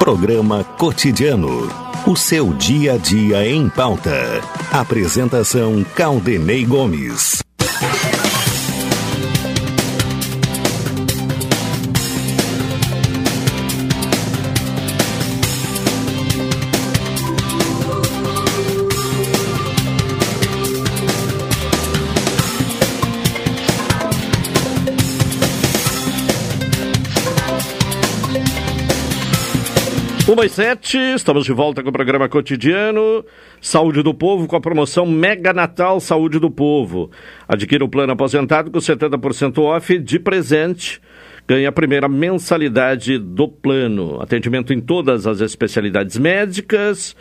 [0.00, 1.70] Programa Cotidiano.
[2.04, 4.40] O seu dia a dia em pauta.
[4.72, 7.40] Apresentação Caldenei Gomes.
[30.34, 33.24] Uma e sete, estamos de volta com o programa cotidiano
[33.60, 37.08] Saúde do Povo com a promoção Mega Natal Saúde do Povo.
[37.46, 41.00] Adquira o plano aposentado com 70% off de presente.
[41.46, 44.18] Ganhe a primeira mensalidade do plano.
[44.18, 47.14] Atendimento em todas as especialidades médicas.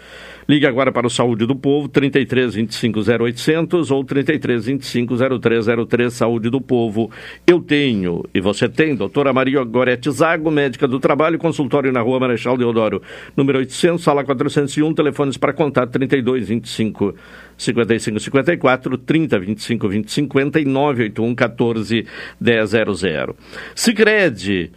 [0.48, 6.50] Ligue agora para o Saúde do Povo, 33 25 0800 ou 33 25 0303, Saúde
[6.50, 7.12] do Povo.
[7.48, 12.20] Eu tenho, e você tem, doutora Maria Gorete Zago, médica do trabalho, consultório na rua
[12.20, 13.02] Marechal Deodoro,
[13.38, 17.16] número 800, sala 401, telefones para contato 32 25
[17.58, 22.06] 55 54, 30 25 20 50 e 981 14
[22.42, 23.36] 100.
[23.76, 24.72] Sicredi,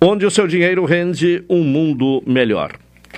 [0.00, 2.72] onde o seu dinheiro rende um mundo melhor.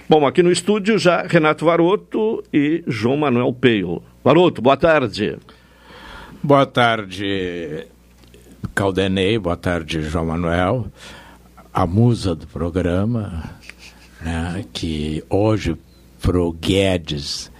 [0.08, 4.02] Bom, aqui no estúdio já Renato Varoto e João Manuel Peio.
[4.22, 5.36] Varoto, boa tarde.
[6.42, 7.86] Boa tarde,
[8.74, 10.86] Caldenei, boa tarde, João Manuel,
[11.70, 13.44] a musa do programa,
[14.22, 15.76] né, que hoje
[16.22, 17.52] pro Guedes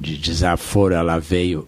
[0.00, 1.66] de desaforo ela veio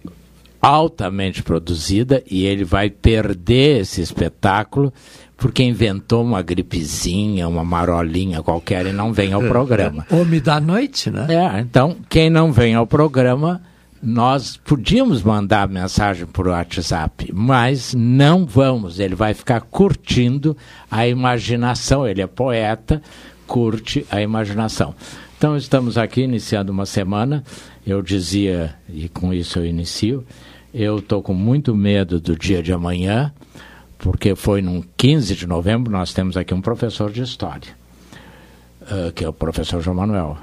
[0.61, 4.93] altamente produzida e ele vai perder esse espetáculo
[5.37, 10.07] porque inventou uma gripezinha, uma marolinha qualquer e não vem ao programa.
[10.11, 11.27] Homem da noite, né?
[11.29, 13.61] É, então, quem não vem ao programa,
[14.03, 18.99] nós podíamos mandar mensagem por WhatsApp, mas não vamos.
[18.99, 20.57] Ele vai ficar curtindo
[20.91, 22.07] a imaginação.
[22.09, 23.03] Ele é poeta,
[23.47, 24.95] curte a imaginação.
[25.37, 27.45] Então, estamos aqui iniciando uma semana.
[27.87, 30.27] Eu dizia, e com isso eu inicio,
[30.75, 33.33] eu estou com muito medo do dia de amanhã
[33.99, 37.73] porque foi no 15 de novembro, nós temos aqui um professor de história,
[38.83, 40.37] uh, que é o professor João Manuel,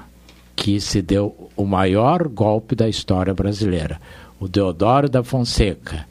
[0.56, 4.00] que se deu o maior golpe da história brasileira.
[4.40, 6.06] O Deodoro da Fonseca,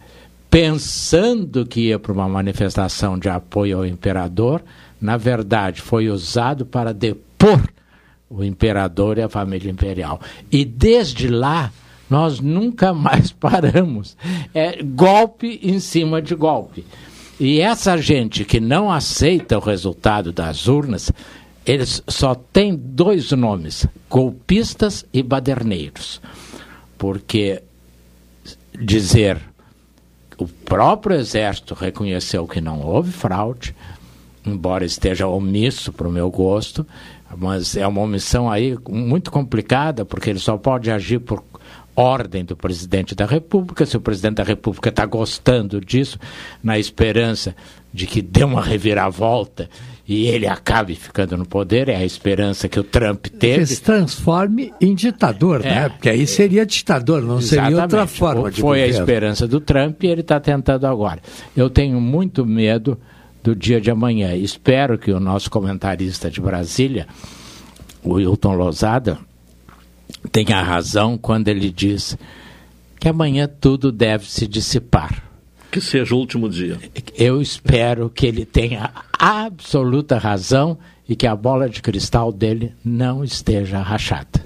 [0.50, 4.64] pensando que ia para uma manifestação de apoio ao imperador,
[5.02, 7.62] na verdade foi usado para depor
[8.34, 10.20] o imperador e a família imperial.
[10.52, 11.72] E desde lá,
[12.10, 14.18] nós nunca mais paramos.
[14.54, 16.86] É golpe em cima de golpe.
[17.40, 21.12] E essa gente que não aceita o resultado das urnas,
[21.66, 26.22] eles só têm dois nomes: golpistas e baderneiros.
[26.98, 27.62] Porque
[28.80, 29.40] dizer
[30.38, 33.76] o próprio exército reconheceu que não houve fraude,
[34.46, 36.86] embora esteja omisso para o meu gosto,
[37.38, 41.44] mas é uma omissão aí muito complicada, porque ele só pode agir por
[41.96, 43.86] ordem do presidente da República.
[43.86, 46.20] Se o presidente da República está gostando disso,
[46.64, 47.56] na esperança
[47.94, 49.70] de que dê uma reviravolta
[50.08, 53.60] e ele acabe ficando no poder, é a esperança que o Trump teve.
[53.60, 55.70] Que se transforme em ditador, né?
[55.70, 55.76] é.
[55.76, 55.90] né?
[55.90, 58.98] Porque aí seria ditador, não seria outra forma de Foi governo.
[58.98, 61.22] a esperança do Trump e ele está tentando agora.
[61.56, 62.98] Eu tenho muito medo
[63.44, 64.34] do dia de amanhã.
[64.36, 67.08] Espero que o nosso comentarista de Brasília,
[68.02, 69.20] o Hilton Lozada,
[70.32, 72.18] tem a razão quando ele diz
[73.00, 75.22] que amanhã tudo deve se dissipar.
[75.70, 76.80] Que seja o último dia.
[77.18, 80.78] Eu espero que ele tenha absoluta razão
[81.10, 84.42] e que a bola de cristal dele não esteja rachada.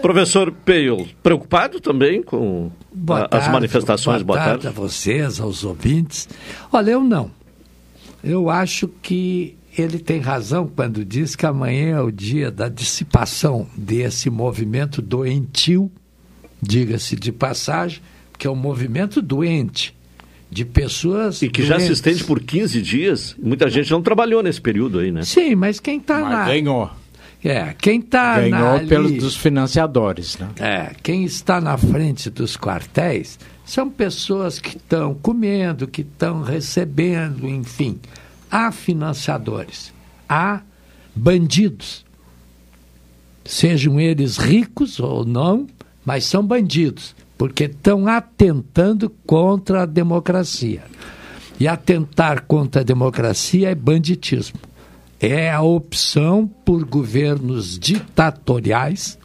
[0.00, 2.70] Professor Peio, preocupado também com
[3.08, 4.22] a, tarde, as manifestações?
[4.22, 6.28] Boa, boa tarde, tarde a vocês, aos ouvintes.
[6.72, 7.39] Olha, eu não.
[8.22, 13.66] Eu acho que ele tem razão quando diz que amanhã é o dia da dissipação
[13.76, 15.90] desse movimento doentio,
[16.60, 18.00] diga-se de passagem,
[18.38, 19.94] que é um movimento doente
[20.50, 21.40] de pessoas.
[21.42, 21.68] E que doentes.
[21.68, 23.36] já se estende por 15 dias.
[23.40, 25.22] Muita gente não trabalhou nesse período aí, né?
[25.22, 26.46] Sim, mas quem está na.
[26.46, 26.90] Ganhou.
[27.42, 30.48] É, quem está Ganhou na, pelos dos financiadores, né?
[30.58, 33.38] É, quem está na frente dos quartéis
[33.70, 37.98] são pessoas que estão comendo, que estão recebendo, enfim
[38.50, 39.92] há financiadores,
[40.28, 40.60] há
[41.14, 42.04] bandidos.
[43.44, 45.66] Sejam eles ricos ou não,
[46.04, 50.82] mas são bandidos, porque estão atentando contra a democracia.
[51.58, 54.58] E atentar contra a democracia é banditismo.
[55.20, 59.18] É a opção por governos ditatoriais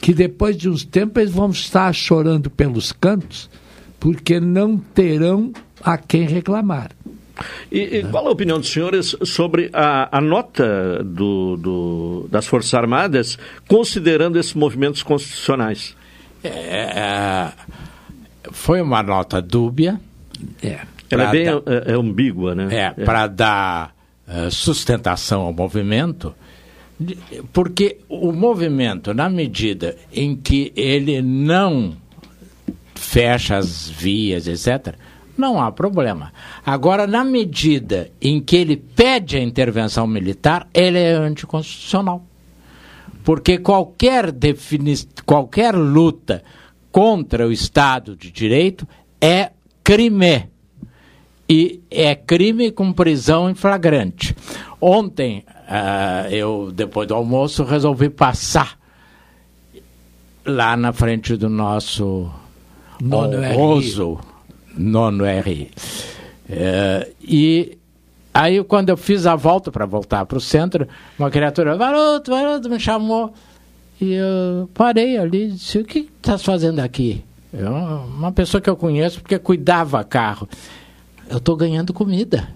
[0.00, 3.50] que depois de uns tempos eles vão estar chorando pelos cantos
[4.02, 6.90] porque não terão a quem reclamar.
[7.70, 12.74] E, e qual a opinião dos senhores sobre a, a nota do, do, das Forças
[12.74, 13.38] Armadas,
[13.68, 15.96] considerando esses movimentos constitucionais?
[16.42, 17.52] É,
[18.50, 20.00] foi uma nota dúbia.
[20.60, 20.80] É.
[21.08, 22.68] Ela é bem dar, é, é ambígua, né?
[22.76, 23.94] É, para dar
[24.26, 26.34] uh, sustentação ao movimento,
[27.52, 32.01] porque o movimento, na medida em que ele não
[33.02, 34.94] fecha as vias, etc.,
[35.36, 36.32] não há problema.
[36.64, 42.22] Agora, na medida em que ele pede a intervenção militar, ele é anticonstitucional.
[43.24, 44.94] Porque qualquer, defini
[45.24, 46.42] qualquer luta
[46.90, 48.86] contra o Estado de Direito
[49.20, 49.50] é
[49.82, 50.48] crime.
[51.48, 54.34] E é crime com prisão em flagrante.
[54.80, 58.78] Ontem, uh, eu, depois do almoço, resolvi passar
[60.44, 62.30] lá na frente do nosso
[63.02, 64.20] honroso
[64.76, 65.70] nono RI.
[66.48, 67.78] É, e
[68.32, 70.86] aí, quando eu fiz a volta para voltar para o centro,
[71.18, 73.32] uma criatura, Varoto, Varoto, me chamou.
[74.00, 77.24] E eu parei ali e disse: O que estás fazendo aqui?
[77.52, 80.48] Eu, uma pessoa que eu conheço porque cuidava carro.
[81.28, 82.48] Eu estou ganhando comida.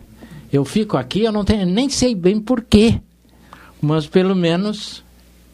[0.52, 3.00] Eu fico aqui, eu não tenho, nem sei bem porquê,
[3.80, 5.04] mas pelo menos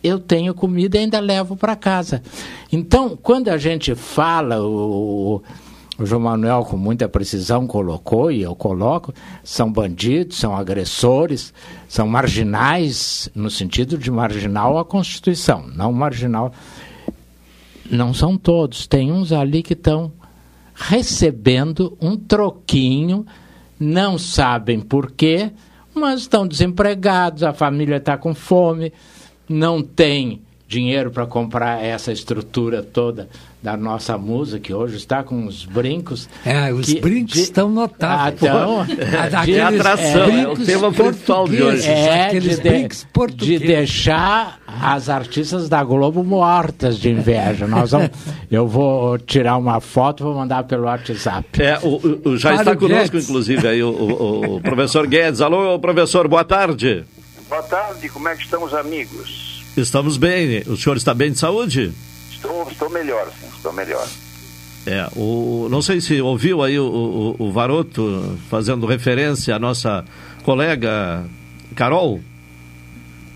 [0.03, 2.22] eu tenho comida e ainda levo para casa.
[2.70, 5.42] Então, quando a gente fala, o,
[5.98, 9.12] o João Manuel com muita precisão colocou, e eu coloco,
[9.44, 11.53] são bandidos, são agressores,
[11.88, 16.53] são marginais, no sentido de marginal à Constituição, não marginal.
[17.90, 20.12] Não são todos, tem uns ali que estão
[20.74, 23.26] recebendo um troquinho,
[23.78, 25.53] não sabem por quê,
[25.94, 28.92] mas estão desempregados, a família está com fome,
[29.53, 30.40] não tem
[30.72, 33.28] dinheiro para comprar essa estrutura toda
[33.62, 36.28] da nossa musa, que hoje está com os brincos.
[36.44, 38.42] É, os que, brincos de, estão notáveis.
[38.42, 41.88] Então, é, de atração, é o tema principal de hoje.
[41.88, 47.68] É, aqueles de, brincos de deixar as artistas da Globo mortas de inveja.
[47.68, 48.11] Nós vamos,
[48.50, 51.62] eu vou tirar uma foto, vou mandar pelo WhatsApp.
[51.62, 53.28] É, o, o já Para está conosco, Guedes.
[53.28, 55.40] inclusive, aí o, o, o professor Guedes.
[55.40, 57.05] Alô, professor, boa tarde.
[57.48, 59.41] Boa tarde, como é que estão os amigos?
[59.76, 60.62] Estamos bem.
[60.66, 61.92] O senhor está bem de saúde?
[62.30, 64.06] Estou, estou melhor, sim, estou melhor.
[64.84, 70.04] É, o, não sei se ouviu aí o, o, o Varoto fazendo referência à nossa
[70.42, 71.24] colega
[71.76, 72.20] Carol.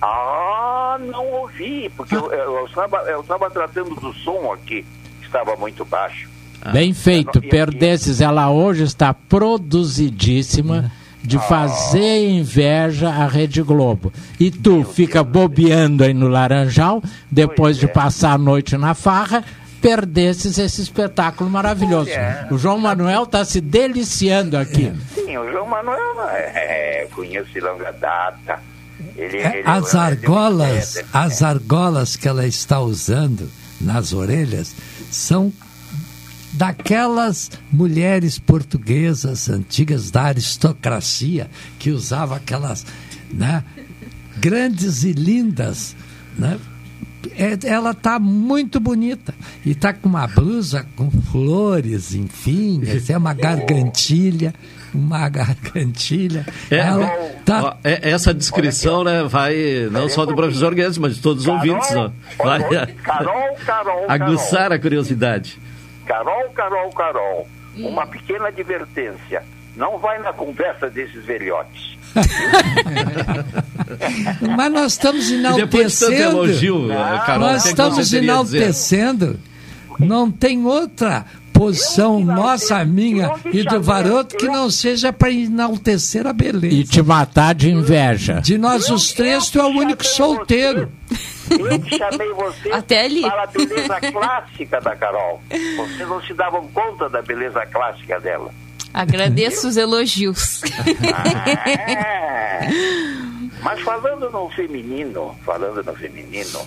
[0.03, 4.85] Ah, não ouvi, porque eu, eu, estava, eu estava tratando do som aqui,
[5.21, 6.29] que estava muito baixo.
[6.61, 6.73] Ah.
[6.73, 10.93] Bem feito, Perdesses, ela hoje está produzidíssima
[11.27, 14.13] de fazer inveja à Rede Globo.
[14.39, 19.45] E tu fica bobeando aí no Laranjal, depois de passar a noite na farra,
[19.81, 22.11] perdesses esse espetáculo maravilhoso.
[22.11, 22.47] É.
[22.51, 24.93] O João Manuel está se deliciando aqui.
[25.15, 28.61] Sim, o João Manuel é, conheço de longa data.
[29.17, 33.51] Ele, é, ele, as argolas, as argolas que ela está usando
[33.81, 34.75] nas orelhas
[35.11, 35.53] são
[36.57, 42.87] daquelas mulheres portuguesas antigas da aristocracia que usava aquelas
[43.31, 43.63] né,
[44.39, 45.95] grandes e lindas,
[46.39, 46.59] né?
[47.37, 49.35] É, ela está muito bonita
[49.65, 54.55] e está com uma blusa com flores, enfim, essa é uma gargantilha,
[54.95, 56.47] uma gargantilha.
[56.71, 57.09] É, ela
[57.45, 57.79] tá...
[57.83, 59.57] essa descrição, né, vai
[59.91, 62.13] não só do professor Guedes, mas de todos os Carol, ouvintes, né?
[62.39, 65.59] vai Carol, Carol, aguçar a curiosidade.
[66.07, 67.89] Carol, Carol, Carol, hum.
[67.89, 69.43] uma pequena advertência.
[69.77, 71.97] Não vai na conversa desses velhotes.
[74.57, 76.15] Mas nós estamos enaltecendo.
[76.15, 76.89] De elogio,
[77.27, 79.39] Carol, nós estamos enaltecendo.
[79.99, 86.33] Não tem outra posição nossa, minha e do Varoto que não seja para enaltecer a
[86.33, 86.75] beleza.
[86.75, 88.41] E te matar de inveja.
[88.41, 90.91] De nós os três, tu é o único solteiro.
[91.51, 93.23] Eu que chamei você Até ali.
[93.23, 95.41] para a beleza clássica da Carol.
[95.77, 98.53] Vocês não se davam conta da beleza clássica dela.
[98.93, 100.63] Agradeço os elogios.
[101.15, 102.61] Ah,
[103.63, 106.67] mas falando no feminino, falando no feminino,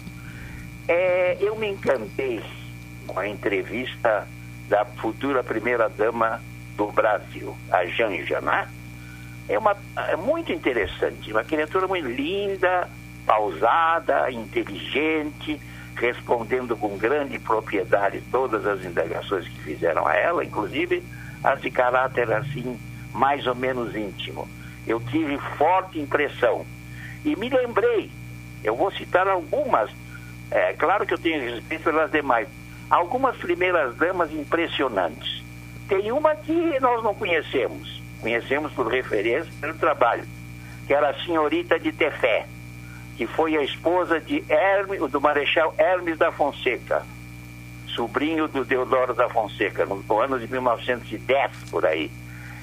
[0.88, 2.42] é, eu me encantei
[3.08, 4.28] com a entrevista
[4.68, 6.40] da futura primeira dama
[6.78, 8.68] do Brasil, a Janja, né?
[9.48, 9.76] É uma
[10.08, 12.88] é muito interessante, uma criatura muito linda,
[13.30, 15.62] pausada, inteligente,
[15.96, 21.04] respondendo com grande propriedade todas as indagações que fizeram a ela, inclusive
[21.44, 22.80] as de caráter assim,
[23.14, 24.48] mais ou menos íntimo.
[24.88, 26.66] Eu tive forte impressão.
[27.24, 28.10] E me lembrei,
[28.64, 29.92] eu vou citar algumas,
[30.50, 32.48] é claro que eu tenho respeito pelas demais,
[32.90, 35.44] algumas primeiras damas impressionantes.
[35.88, 40.24] tem uma que nós não conhecemos, conhecemos por referência pelo trabalho,
[40.88, 42.48] que era a senhorita de Tefé,
[43.20, 47.06] que foi a esposa de Hermes, do Marechal Hermes da Fonseca,
[47.88, 52.10] sobrinho do Deodoro da Fonseca, no, no ano de 1910, por aí.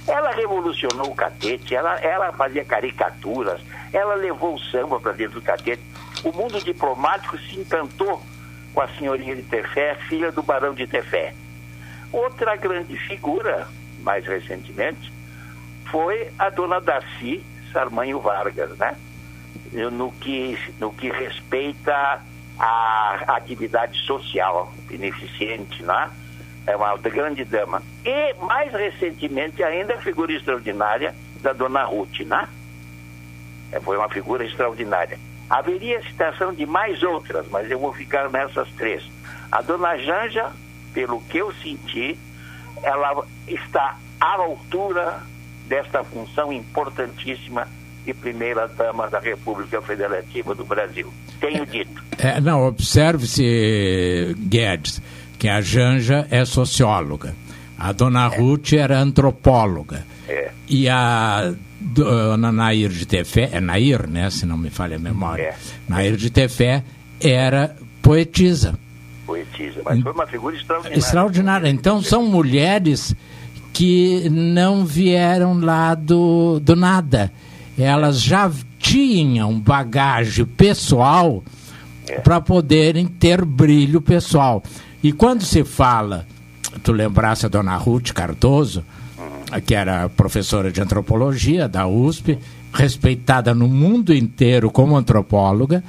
[0.09, 3.61] Ela revolucionou o catete, ela, ela fazia caricaturas,
[3.93, 5.83] ela levou o samba para dentro do catete.
[6.25, 8.23] O mundo diplomático se encantou
[8.73, 11.35] com a senhorinha de Tefé, filha do barão de Tefé.
[12.11, 13.69] Outra grande figura,
[14.01, 15.13] mais recentemente,
[15.91, 17.45] foi a dona Daci
[17.75, 18.97] Sarmanho Vargas, né?
[19.93, 22.23] No que, no que respeita
[22.59, 26.11] à atividade social beneficente, né?
[26.67, 27.83] É uma grande dama.
[28.05, 32.49] E, mais recentemente ainda, a figura extraordinária da dona Ruth, né?
[33.71, 35.19] É, foi uma figura extraordinária.
[35.49, 39.09] Haveria citação de mais outras, mas eu vou ficar nessas três.
[39.51, 40.51] A dona Janja,
[40.93, 42.19] pelo que eu senti,
[42.83, 45.23] ela está à altura
[45.67, 47.69] desta função importantíssima
[48.07, 51.13] de primeira-dama da República Federativa do Brasil.
[51.41, 52.03] Tenho dito.
[52.17, 55.03] É, não, observe-se, Guedes,
[55.39, 57.35] que a Janja é socióloga,
[57.77, 60.07] a dona Ruth era antropóloga.
[60.29, 60.51] É.
[60.69, 65.43] E a dona Nair de Tefé, é Nair, né, se não me falha a memória,
[65.43, 65.55] É.
[65.89, 66.85] Nair de Tefé
[67.21, 68.79] era poetisa.
[69.27, 70.99] Poetisa, mas foi uma figura extraordinária.
[70.99, 71.69] Extraordinária.
[71.69, 73.15] Então são mulheres
[73.73, 77.33] que não vieram lá do, do nada.
[77.79, 81.43] Elas já tinham bagagem pessoal
[82.25, 84.63] para poderem ter brilho pessoal.
[85.03, 86.27] E quando se fala,
[86.83, 88.85] tu lembrasse a dona Ruth Cardoso,
[89.67, 92.39] que era professora de antropologia da USP,
[92.73, 95.83] respeitada no mundo inteiro como antropóloga,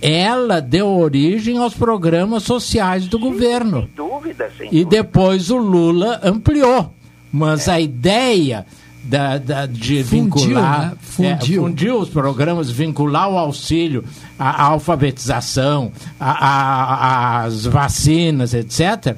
[0.00, 3.88] ela deu origem aos programas sociais do governo.
[3.94, 4.90] Dúvida, sem E dúvida.
[4.90, 6.92] depois o Lula ampliou.
[7.32, 8.66] Mas a ideia
[9.02, 10.80] da, da- de Fundiu, vincular.
[10.90, 10.92] né?
[11.00, 11.60] Fundiu.
[11.62, 14.04] é, fundiu os programas, vincular o auxílio,
[14.38, 19.16] a, a alfabetização, as vacinas, etc.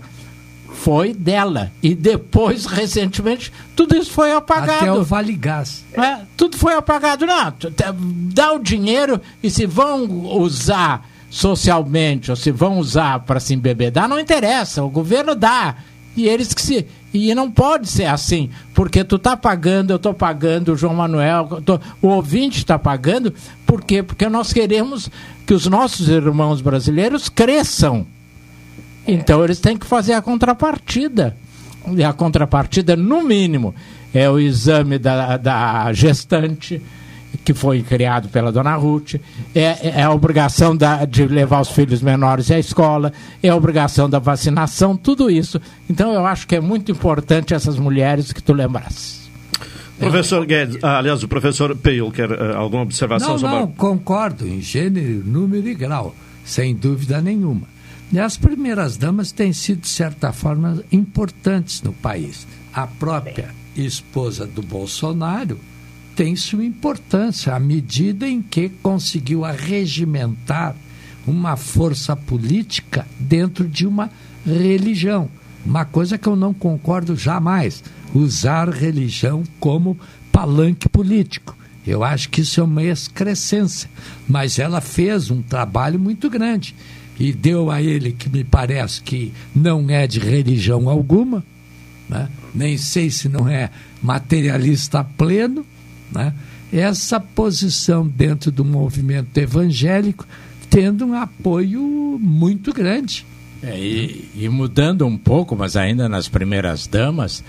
[0.75, 1.71] Foi dela.
[1.83, 4.73] E depois, recentemente, tudo isso foi apagado.
[4.73, 5.85] Até o Vale Gás.
[5.93, 7.25] É, tudo foi apagado.
[7.27, 7.53] Não,
[8.35, 10.05] dá o dinheiro e se vão
[10.37, 14.83] usar socialmente ou se vão usar para se embebedar, não interessa.
[14.83, 15.77] O governo dá.
[16.17, 16.87] E eles que se.
[17.15, 21.61] E não pode ser assim, porque tu tá pagando, eu tô pagando, o João Manuel,
[21.65, 23.35] tô- o ouvinte está pagando,
[23.67, 24.03] por quê?
[24.03, 25.11] Porque nós queremos
[25.47, 28.07] que os nossos irmãos brasileiros cresçam.
[29.07, 31.37] Então eles têm que fazer a contrapartida.
[31.97, 33.75] E a contrapartida, no mínimo,
[34.15, 36.81] é o exame da, da gestante,
[37.45, 39.15] que foi criado pela dona Ruth,
[39.55, 43.13] é, é a obrigação da- de levar os filhos menores à escola,
[43.43, 45.61] é a obrigação da vacinação, tudo isso.
[45.89, 49.23] Então eu acho que é muito importante essas mulheres que tu lembrasse.
[49.99, 53.67] Professor Guedes, ah, aliás, o professor Peil quer ah, alguma observação Não, sobre a- não,
[53.69, 56.15] concordo em gênero, número e grau,
[56.45, 57.63] sem dúvida nenhuma.
[58.13, 62.47] E as primeiras damas têm sido, de certa forma, importantes no país.
[62.75, 65.59] A própria esposa do Bolsonaro
[66.15, 70.75] tem sua importância à medida em que conseguiu arregimentar
[71.27, 74.11] uma força política dentro de uma
[74.45, 75.29] religião.
[75.65, 77.83] Uma coisa que eu não concordo jamais,
[78.13, 79.99] usar religião como
[80.33, 81.57] palanque político.
[81.87, 83.89] Eu acho que isso é uma excrescência.
[84.29, 86.75] Mas ela fez um trabalho muito grande
[87.19, 91.45] e deu a ele, que me parece que não é de religião alguma,
[92.09, 92.29] né?
[92.55, 93.71] nem sei se não é
[94.03, 95.65] materialista pleno,
[96.15, 96.33] né?
[96.73, 100.27] essa posição dentro do movimento evangélico
[100.71, 101.83] tendo um apoio
[102.19, 103.27] muito grande.
[103.63, 107.45] É, e, e mudando um pouco, mas ainda nas primeiras damas,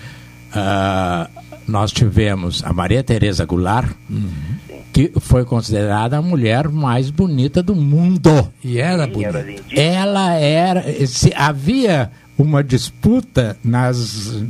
[0.53, 1.29] ah,
[1.65, 3.95] nós tivemos a Maria Tereza Goulart,
[4.91, 8.51] que foi considerada a mulher mais bonita do mundo.
[8.63, 9.45] E era bonita.
[9.71, 10.83] Ela era.
[11.07, 14.43] Se havia uma disputa nas,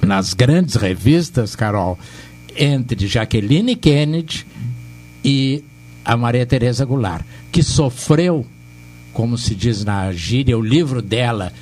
[0.00, 1.98] nas grandes revistas, Carol,
[2.56, 4.46] entre Jaqueline Kennedy
[5.24, 5.64] e
[6.04, 8.46] a Maria Tereza Goulart, que sofreu,
[9.12, 11.52] como se diz na gíria, o livro dela,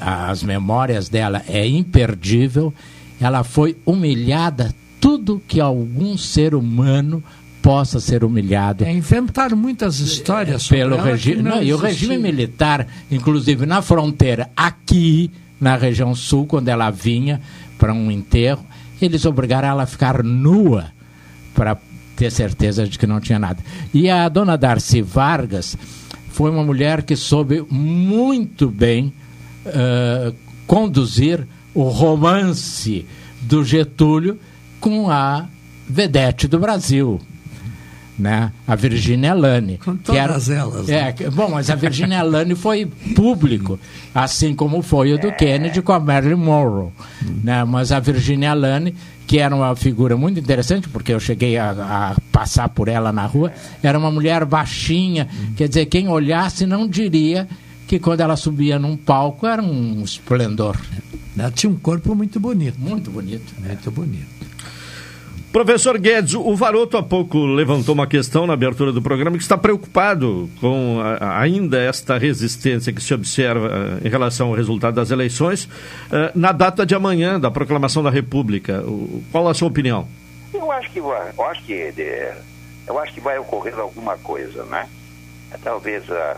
[0.00, 2.72] as memórias dela é imperdível.
[3.20, 7.22] Ela foi humilhada tudo que algum ser humano
[7.62, 11.42] possa ser humilhado É, inventaram muitas histórias pelo regime.
[11.42, 15.30] não Não, e o regime militar, inclusive na fronteira, aqui
[15.60, 17.40] na região sul, quando ela vinha
[17.76, 18.64] para um enterro,
[19.00, 20.86] eles obrigaram ela a ficar nua
[21.54, 21.76] para
[22.16, 23.62] ter certeza de que não tinha nada.
[23.92, 25.76] E a dona Darcy Vargas
[26.28, 29.12] foi uma mulher que soube muito bem
[29.64, 30.32] eh,
[30.66, 33.06] conduzir o romance
[33.42, 34.38] do Getúlio
[34.80, 35.46] com a
[35.88, 37.20] vedete do Brasil,
[38.18, 38.52] né?
[38.66, 39.78] A Virginia Lane.
[39.84, 43.78] Com todas elas, É, que- bom, mas a Virginia Lane foi público,
[44.14, 46.90] assim como foi o do Kennedy com a Marilyn Monroe,
[47.44, 47.64] né?
[47.64, 48.94] Mas a Virginia Lane,
[49.26, 53.26] que era uma figura muito interessante, porque eu cheguei a, a passar por ela na
[53.26, 53.52] rua,
[53.82, 57.46] era uma mulher baixinha, quer dizer, quem olhasse não diria
[57.86, 60.76] que quando ela subia num palco era um esplendor.
[61.38, 62.78] Ela tinha um corpo muito bonito.
[62.80, 63.52] Muito bonito.
[63.60, 64.26] Muito bonito.
[65.56, 69.56] Professor Guedes, o Varoto há pouco levantou uma questão na abertura do programa que está
[69.56, 73.66] preocupado com a- ainda esta resistência que se observa
[74.02, 75.66] eh, em relação ao resultado das eleições
[76.12, 78.84] eh, na data de amanhã da proclamação da República.
[79.32, 80.06] Qual a sua opinião?
[80.52, 82.36] Eu acho que vai, eu acho que é,
[82.86, 84.86] eu acho que vai ocorrer alguma coisa, né?
[85.50, 86.36] É, Talvez a,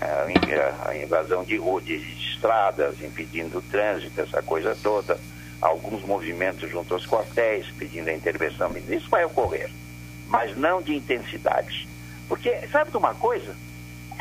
[0.00, 1.94] a a invasão de ruas, de
[2.30, 5.18] estradas, impedindo o trânsito, essa coisa toda,
[5.64, 9.70] alguns movimentos junto aos quartéis pedindo a intervenção, militar, isso vai ocorrer,
[10.28, 11.88] mas não de intensidade.
[12.28, 13.56] Porque, sabe de uma coisa?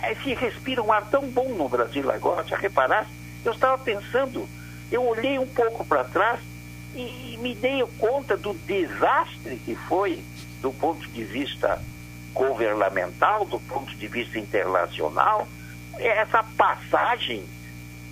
[0.01, 3.09] É, se respira um ar tão bom no Brasil agora, já reparasse?
[3.43, 4.47] Eu estava pensando,
[4.91, 6.39] eu olhei um pouco para trás
[6.95, 10.23] e, e me dei conta do desastre que foi
[10.61, 11.81] do ponto de vista
[12.33, 15.47] governamental, do ponto de vista internacional,
[15.99, 17.43] essa passagem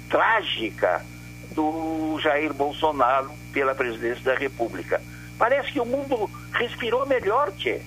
[0.10, 1.06] trágica
[1.54, 5.02] do Jair Bolsonaro pela presidência da República.
[5.38, 7.82] Parece que o mundo respirou melhor, Tchê.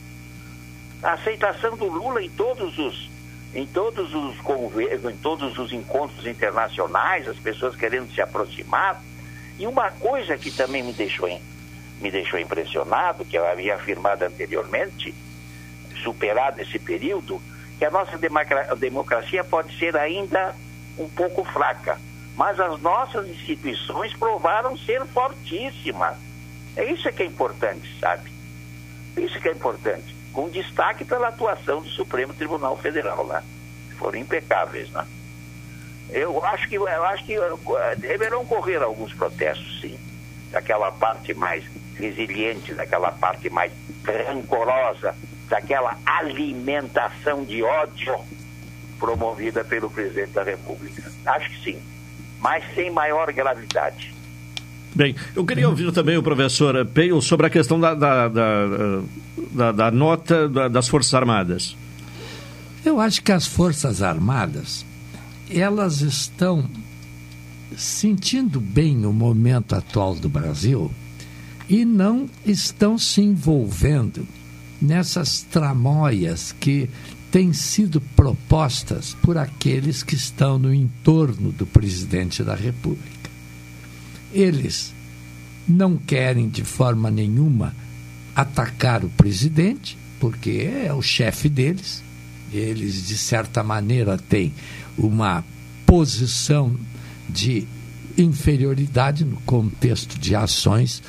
[1.02, 3.10] A aceitação do Lula em todos os
[3.54, 4.36] em todos os
[5.02, 9.00] em todos os encontros internacionais, as pessoas querendo se aproximar.
[9.58, 11.28] E uma coisa que também me deixou
[12.00, 15.14] me deixou impressionado, que eu havia afirmado anteriormente,
[16.02, 17.40] superado esse período,
[17.78, 20.54] que a nossa democra- democracia pode ser ainda
[20.98, 21.98] um pouco fraca,
[22.36, 26.16] mas as nossas instituições provaram ser fortíssimas.
[26.76, 28.30] É isso que é importante, sabe?
[29.16, 33.42] Isso que é importante, com destaque pela atuação do Supremo Tribunal Federal lá.
[33.96, 35.06] Foram impecáveis, né?
[36.10, 39.98] Eu acho que eu acho que eh, deverão ocorrer alguns protestos, sim,
[40.50, 41.64] daquela parte mais
[41.96, 43.72] resiliente, daquela parte mais
[44.04, 45.14] rancorosa,
[45.48, 48.18] daquela alimentação de ódio
[48.98, 51.10] promovida pelo presidente da República.
[51.26, 51.82] Acho que sim,
[52.44, 54.12] mas sem maior gravidade.
[54.94, 59.00] Bem, eu queria ouvir também o professor Peio sobre a questão da, da, da,
[59.50, 61.74] da- da nota da- das Forças Armadas.
[62.84, 64.84] Eu acho que as Forças Armadas,
[65.50, 66.68] elas estão
[67.76, 70.92] sentindo bem o momento atual do Brasil
[71.68, 74.28] e não estão se envolvendo
[74.80, 76.88] nessas tramóias que
[77.34, 83.28] têm sido propostas por aqueles que estão no entorno do presidente da República.
[84.32, 84.94] Eles
[85.66, 87.74] não querem de forma nenhuma
[88.36, 92.04] atacar o presidente, porque é o chefe deles.
[92.52, 94.52] Eles, de certa maneira, têm
[94.96, 95.44] uma
[95.84, 96.76] posição
[97.28, 97.66] de
[98.16, 101.02] inferioridade no contexto de ações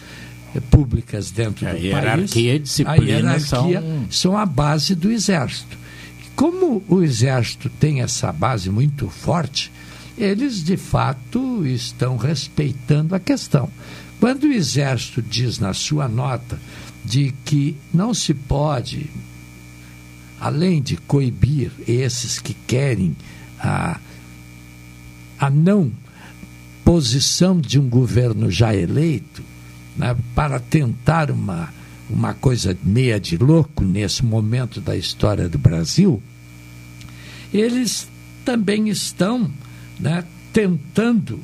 [0.55, 2.55] eh, públicas dentro A do hierarquia país.
[2.55, 3.05] e disciplina a
[3.37, 5.84] hierarquia são- são a base do exército.
[6.35, 9.71] Como o exército tem essa base muito forte,
[10.17, 13.69] eles de fato estão respeitando a questão.
[14.19, 16.59] Quando o exército diz na sua nota
[17.03, 19.09] de que não se pode,
[20.39, 23.15] além de coibir esses que querem
[23.59, 23.99] a,
[25.39, 25.91] a não
[26.83, 29.43] posição de um governo já eleito,
[29.97, 31.73] né, para tentar uma,
[32.09, 36.21] uma coisa meia de louco nesse momento da história do Brasil,
[37.53, 38.07] eles
[38.43, 39.51] também estão
[39.99, 41.39] né, tentando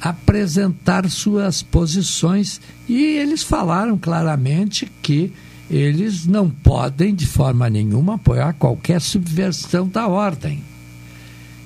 [0.00, 5.32] apresentar suas posições e eles falaram claramente que
[5.70, 10.64] eles não podem de forma nenhuma apoiar qualquer subversão da ordem.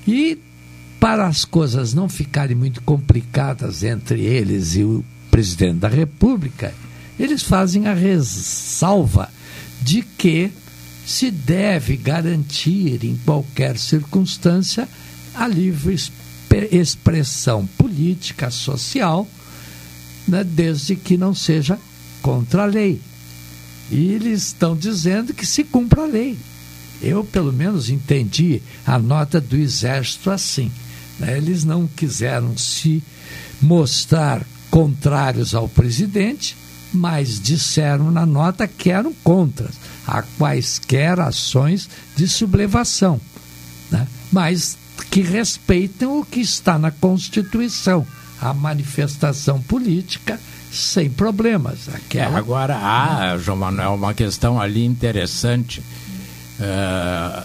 [0.07, 0.39] E
[1.01, 6.75] para as coisas não ficarem muito complicadas entre eles e o presidente da República,
[7.19, 9.31] eles fazem a ressalva
[9.83, 10.51] de que
[11.07, 14.89] se deve garantir em qualquer circunstância
[15.35, 16.13] a livre exp-
[16.73, 19.29] expressão política, social,
[20.27, 21.79] né, desde que não seja
[22.23, 23.01] contra a lei.
[23.91, 26.39] E eles estão dizendo que se cumpra a lei.
[27.03, 30.73] Eu, pelo menos, entendi a nota do Exército assim.
[31.19, 31.37] né?
[31.37, 33.03] Eles não quiseram se
[33.61, 36.57] mostrar contrários ao presidente,
[36.95, 39.69] mas disseram na nota que eram contra
[40.07, 43.21] a quaisquer ações de sublevação,
[43.91, 44.07] né?
[44.31, 44.79] mas
[45.11, 48.07] que respeitam o que está na Constituição,
[48.41, 50.39] a manifestação política
[50.73, 51.89] sem problemas.
[51.93, 52.35] Aquela...
[52.35, 55.81] É, agora, há, João Manuel, uma questão ali interessante.
[56.61, 57.45] Uh,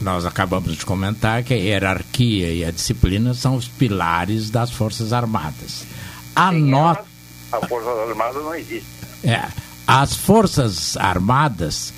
[0.00, 5.12] nós acabamos de comentar que a hierarquia e a disciplina são os pilares das Forças
[5.12, 5.84] Armadas.
[6.34, 7.09] A nota.
[7.52, 8.86] A Força Armada não existe.
[9.24, 9.42] É,
[9.86, 11.92] as Forças Armadas,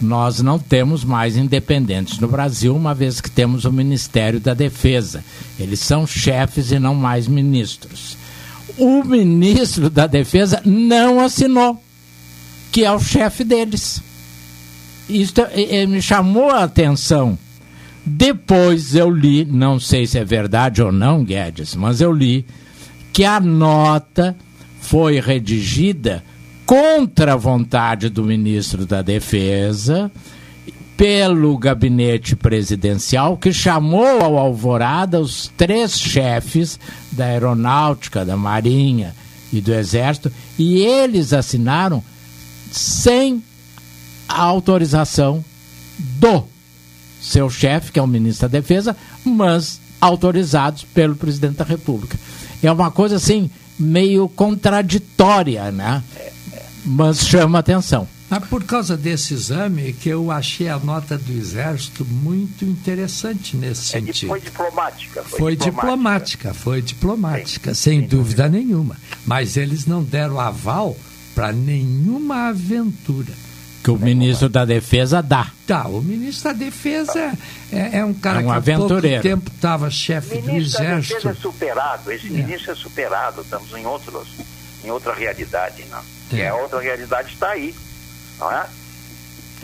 [0.00, 5.24] nós não temos mais independentes no Brasil, uma vez que temos o Ministério da Defesa.
[5.58, 8.16] Eles são chefes e não mais ministros.
[8.76, 11.82] O ministro da Defesa não assinou,
[12.72, 14.02] que é o chefe deles.
[15.08, 17.38] Isso é, é, me chamou a atenção.
[18.06, 22.44] Depois eu li, não sei se é verdade ou não, Guedes, mas eu li
[23.12, 24.36] que a nota
[24.84, 26.22] foi redigida
[26.66, 30.12] contra a vontade do ministro da Defesa,
[30.94, 36.78] pelo gabinete presidencial, que chamou ao Alvorada os três chefes
[37.10, 39.14] da Aeronáutica, da Marinha
[39.52, 42.04] e do Exército, e eles assinaram
[42.70, 43.42] sem
[44.28, 45.42] a autorização
[45.98, 46.44] do
[47.20, 52.18] seu chefe, que é o ministro da Defesa, mas autorizados pelo presidente da República.
[52.62, 56.02] É uma coisa assim meio contraditória, né?
[56.84, 58.06] Mas chama atenção.
[58.30, 63.96] Ah, por causa desse exame que eu achei a nota do Exército muito interessante nesse
[63.96, 64.28] É, sentido.
[64.28, 65.22] foi diplomática.
[65.22, 68.96] Foi, Foi diplomática, foi diplomática, sem dúvida nenhuma.
[69.24, 70.96] Mas eles não deram aval
[71.34, 73.32] para nenhuma aventura.
[73.84, 75.46] Que o ministro da Defesa dá.
[75.66, 77.32] Tá, o ministro da Defesa
[77.70, 79.22] é, é um cara É um que há aventureiro.
[79.22, 81.14] pouco tempo estava chefe do ministro da Exército.
[81.14, 84.28] Defesa é superado, esse ministro é superado, estamos em, outros,
[84.82, 86.00] em outra realidade, não.
[86.32, 86.48] E É.
[86.48, 87.74] a outra realidade está aí,
[88.40, 88.66] não é?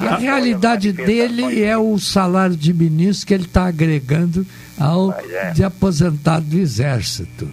[0.01, 4.47] A realidade dele é o salário de ministro que ele está agregando
[4.79, 5.51] ao é.
[5.53, 7.49] de aposentado do Exército.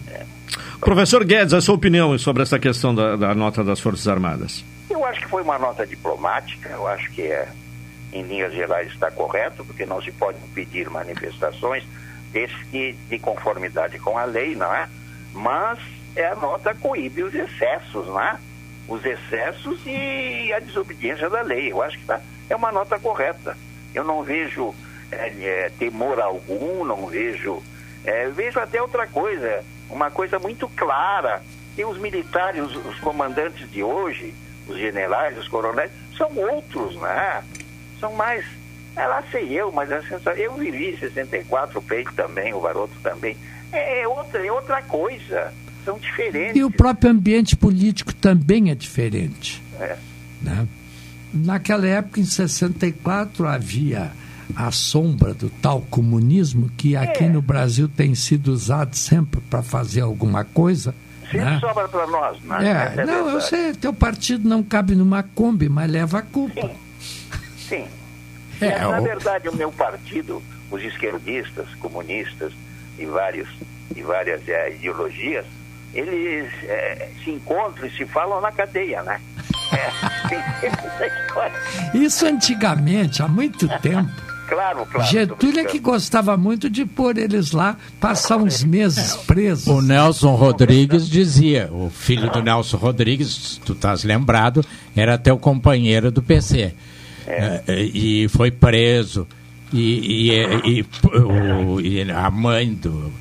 [0.80, 4.64] Professor Guedes, a sua opinião sobre essa questão da, da nota das Forças Armadas?
[4.90, 7.48] Eu acho que foi uma nota diplomática, eu acho que é,
[8.12, 11.84] em linhas gerais está correto, porque não se pode impedir manifestações
[12.32, 14.88] desde que de conformidade com a lei, não é?
[15.32, 15.78] Mas
[16.16, 18.38] é a nota coíbe os excessos, não é?
[18.88, 21.70] Os excessos e a desobediência da lei.
[21.70, 23.56] Eu acho que tá, é uma nota correta.
[23.94, 24.74] Eu não vejo
[25.12, 27.62] é, é, temor algum, não vejo.
[28.04, 31.42] é, vejo até outra coisa, uma coisa muito clara.
[31.76, 34.34] E os militares, os comandantes de hoje,
[34.68, 37.42] os generais, os coronéis, são outros, né?
[38.00, 38.44] São mais.
[38.96, 40.32] É lá sei eu, mas sensação.
[40.32, 43.36] Eu vivi 64, o Peito também, o Varoto também.
[43.72, 45.52] É outra, é outra coisa.
[45.84, 46.56] São diferentes.
[46.56, 49.62] E o próprio ambiente político também é diferente.
[49.80, 49.96] É.
[50.42, 50.66] né?
[51.32, 54.10] Naquela época, em 64, havia
[54.56, 57.28] a sombra do tal comunismo que aqui É.
[57.28, 60.94] no Brasil tem sido usado sempre para fazer alguma coisa.
[61.30, 61.60] Sempre né?
[61.60, 62.66] sobra para nós, né?
[62.66, 66.70] É, Essa não, eu sei, teu partido não cabe numa Kombi, mas leva a culpa.
[67.58, 67.86] Sim.
[68.60, 72.52] É, Na verdade, o meu partido, os esquerdistas, comunistas
[72.98, 73.48] e, vários,
[73.94, 75.44] e várias eh, ideologias,
[75.94, 79.20] eles eh, se encontram e se falam na cadeia, né?
[79.72, 79.90] É,
[80.28, 80.38] tem
[80.70, 81.60] essa história.
[81.94, 84.10] Isso antigamente, há muito tempo.
[84.48, 85.10] Claro, claro.
[85.10, 89.66] Getúlio é que gostava muito de pôr eles lá, passar uns meses presos.
[89.66, 94.64] O Nelson Rodrigues dizia, o filho do Nelson Rodrigues, tu estás lembrado,
[94.96, 96.72] era teu companheiro do PC.
[97.26, 99.26] Eh, e foi preso.
[99.70, 103.12] E, e- e- o- e a mãe do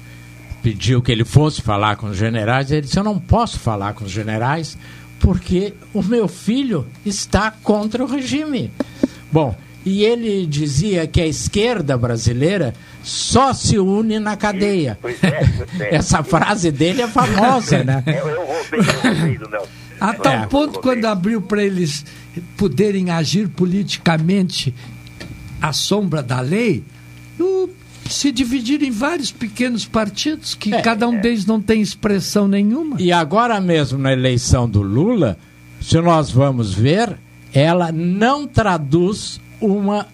[0.63, 2.71] pediu que ele fosse falar com os generais.
[2.71, 4.78] Ele disse: Eu não posso falar com os generais
[5.19, 8.71] porque o meu filho está contra o regime.
[9.30, 9.53] Bom,
[9.88, 12.73] e ele dizia que a esquerda brasileira
[13.03, 14.97] só se une na cadeia.
[15.01, 15.95] Pois é, pois é.
[15.95, 18.03] Essa frase dele é famosa, né?
[18.05, 19.67] Eu, eu roubei, eu roubei do Nelson.
[19.99, 20.45] A tal É.
[20.45, 22.05] ponto, quando abriu para eles
[22.57, 24.73] poderem agir politicamente
[25.61, 26.83] à sombra da lei,
[27.39, 27.69] o-
[28.09, 32.95] se dividiram em vários pequenos partidos que cada um deles não tem expressão nenhuma.
[32.99, 35.38] E agora mesmo na eleição do Lula,
[35.81, 37.17] se nós vamos ver,
[37.53, 40.08] ela não traduz uma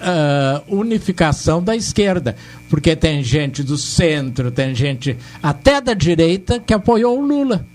[0.00, 2.36] ah, unificação da esquerda,
[2.70, 7.66] porque tem gente do centro, tem gente até da direita que apoiou o Lula.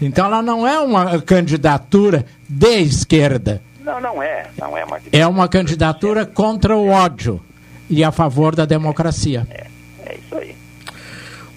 [0.00, 4.46] Então ela não é uma candidatura de esquerda, Não, não é.
[4.58, 7.40] Não é uma é uma candidatura contra o ódio
[7.88, 9.46] e a favor da democracia.
[9.50, 10.54] É isso aí.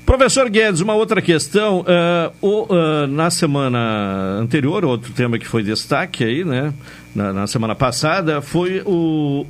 [0.10, 1.86] Professor Guedes, uma outra questão.
[1.88, 6.74] ah, o, ah, na semana anterior, outro tema que foi destaque aí, né?
[7.14, 9.45] Na, na semana passada, foi o,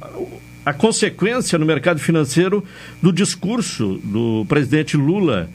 [0.65, 2.61] a consequência no mercado financeiro
[3.01, 5.49] do discurso do presidente Lula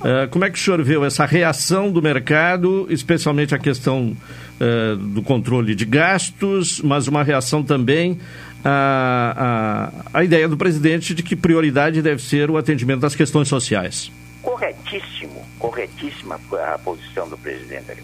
[0.00, 4.16] Uh, como é que o senhor viu essa reação do mercado, especialmente a questão
[4.58, 8.18] uh, do controle de gastos, mas uma reação também
[8.64, 13.46] à, à, à ideia do presidente de que prioridade deve ser o atendimento das questões
[13.46, 14.10] sociais?
[14.42, 16.40] Corretíssimo, corretíssima
[16.72, 18.02] a posição do presidente.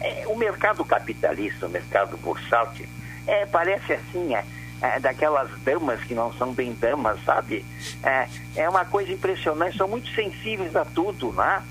[0.00, 2.86] É, o mercado capitalista, o mercado bursátil,
[3.26, 4.44] é, parece assim, é,
[4.80, 7.64] é, daquelas damas que não são bem damas, sabe?
[8.02, 11.62] É, é uma coisa impressionante, são muito sensíveis a tudo, né?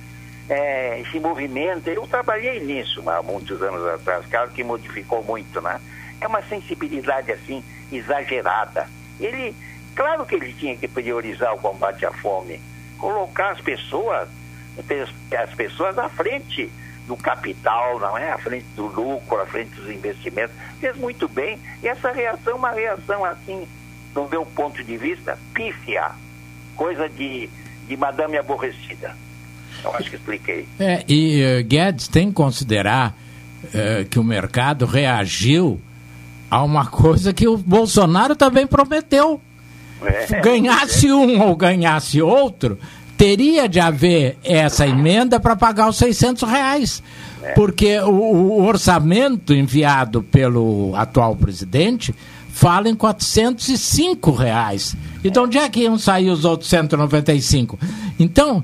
[0.50, 5.80] É, esse movimento, eu trabalhei nisso há muitos anos atrás, claro que modificou muito, né?
[6.20, 8.88] É uma sensibilidade assim exagerada.
[9.20, 9.56] Ele,
[9.96, 12.60] claro que ele tinha que priorizar o combate à fome,
[13.02, 14.30] colocar as pessoas,
[14.78, 16.72] as pessoas à frente
[17.08, 18.32] do capital, não é?
[18.32, 20.56] À frente do lucro, à frente dos investimentos.
[20.80, 21.60] Fez muito bem.
[21.82, 23.68] E essa reação, uma reação assim,
[24.14, 26.12] do meu ponto de vista, pífia.
[26.76, 27.50] Coisa de,
[27.88, 29.16] de madame aborrecida.
[29.84, 30.68] Eu acho que expliquei.
[30.80, 33.16] É, e uh, Guedes tem que considerar
[33.64, 35.82] uh, que o mercado reagiu
[36.52, 39.42] a uma coisa que o Bolsonaro também prometeu.
[40.04, 42.78] É, ganhasse um ou ganhasse outro,
[43.18, 47.04] teria de haver essa emenda para pagar os 600 reais.
[47.44, 47.52] É.
[47.54, 52.16] Porque o, o, orçamento enviado pelo atual presidente
[52.50, 54.96] fala em 405 reais.
[55.24, 57.80] E de onde é que iam sair os outros 195?
[58.20, 58.64] Então,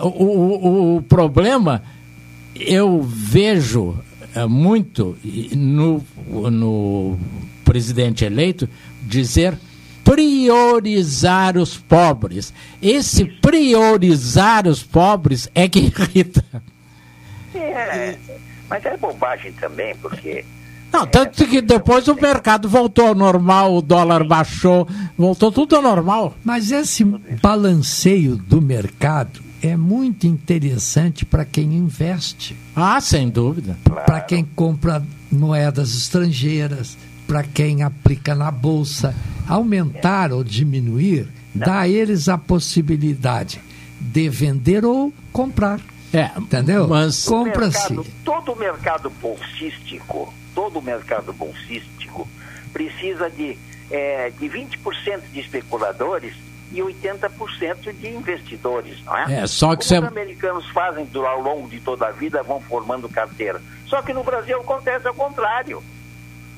[0.00, 1.82] uh, o, o, problema
[2.54, 3.96] eu vejo
[4.36, 5.16] uh, muito
[5.56, 6.02] no,
[6.50, 7.18] no
[7.64, 8.68] presidente eleito
[9.02, 9.58] dizer
[10.04, 12.52] priorizar os pobres.
[12.80, 16.44] Esse priorizar os pobres é que irrita.
[17.54, 18.16] É,
[18.68, 20.44] mas é bobagem também, porque.
[20.92, 24.86] Não, tanto que depois o mercado voltou ao normal, o dólar baixou,
[25.18, 26.34] voltou tudo ao normal.
[26.44, 27.04] Mas esse
[27.42, 32.54] balanceio do mercado é muito interessante para quem investe.
[32.76, 33.76] Ah, sem dúvida.
[33.84, 34.04] Claro.
[34.04, 35.02] Para quem compra
[35.32, 36.96] moedas estrangeiras,
[37.26, 39.14] para quem aplica na bolsa.
[39.48, 43.60] Aumentar ou diminuir dá a eles a possibilidade
[44.00, 45.80] de vender ou comprar.
[46.12, 46.86] É, entendeu?
[46.86, 47.94] Mas compra-se.
[48.24, 52.28] Todo o mercado bolsístico, todo o mercado bolsístico
[52.72, 53.58] precisa de,
[53.90, 56.34] é, de 20% de especuladores
[56.72, 59.42] e 80% de investidores, não é?
[59.42, 63.08] É, só que Como os americanos fazem ao longo de toda a vida, vão formando
[63.08, 63.60] carteira.
[63.86, 65.82] Só que no Brasil acontece ao contrário.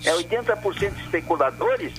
[0.04, 1.92] É 80% de especuladores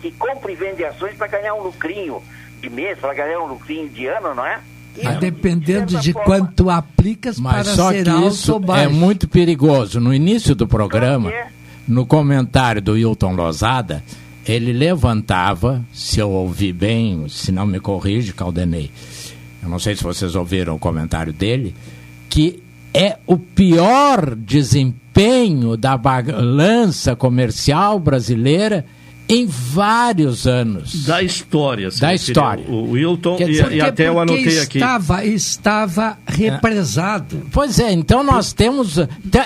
[0.00, 2.22] que compram e vendem ações para ganhar um lucrinho
[2.60, 4.60] de mês, para ganhar um lucrinho de ano, não é?
[4.96, 6.26] Isso, dependendo de, de forma...
[6.26, 10.00] quanto aplicas Mas para só ser que isso é muito perigoso.
[10.00, 11.32] No início do programa,
[11.88, 14.04] no comentário do Hilton Lozada,
[14.44, 18.90] ele levantava, se eu ouvi bem, se não me corrige, Caldenei,
[19.62, 21.74] eu não sei se vocês ouviram o comentário dele,
[22.28, 25.01] que é o pior desempenho
[25.78, 28.84] da balança comercial brasileira
[29.28, 31.04] em vários anos.
[31.04, 31.88] Da história.
[31.98, 32.64] Da história.
[32.68, 34.78] O Wilton, dizer, e, e, até eu anotei aqui.
[34.78, 37.36] Estava, estava represado.
[37.36, 37.48] É.
[37.50, 38.98] Pois é, então nós temos.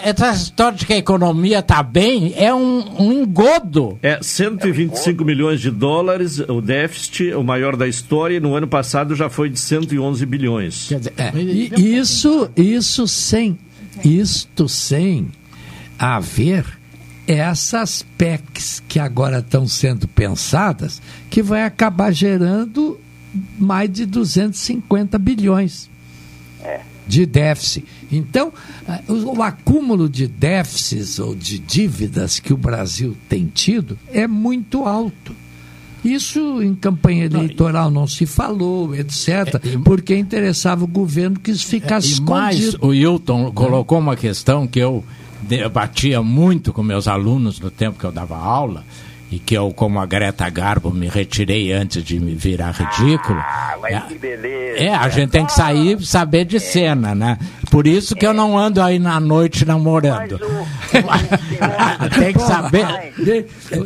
[0.02, 3.98] Essa história de que a economia está bem é um, um, engodo.
[4.02, 9.14] É 125 milhões de dólares o déficit, o maior da história, e no ano passado
[9.14, 10.88] já foi de 111 bilhões.
[10.88, 11.32] Quer dizer, é,
[11.80, 13.56] isso, isso sem.
[14.04, 15.30] Isto sem
[15.98, 16.64] haver
[17.26, 23.00] essas PECs que agora estão sendo pensadas, que vai acabar gerando
[23.58, 25.90] mais de 250 bilhões
[26.62, 26.80] é.
[27.06, 27.84] de déficit.
[28.10, 28.52] Então,
[29.08, 34.84] o, o, acúmulo de déficits ou de dívidas que o Brasil tem tido é muito
[34.84, 35.34] alto.
[36.04, 41.66] Isso em campanha eleitoral não se falou, etc., é, porque interessava o governo que isso
[41.66, 42.78] ficasse é, escondido.
[42.80, 45.04] Mas o Hilton colocou uma questão que eu
[45.42, 48.84] debatia muito com meus alunos no tempo que eu dava aula
[49.30, 53.38] e que eu, como a Greta Garbo, me retirei antes de me virar ridículo.
[53.40, 54.78] Ah, mas é, que beleza.
[54.78, 56.60] É, a gente tem que sair e saber de é.
[56.60, 57.38] cena, né?
[57.70, 58.28] Por isso que é.
[58.28, 60.36] eu não ando aí na noite namorando.
[60.36, 62.08] O...
[62.20, 62.86] tem que saber.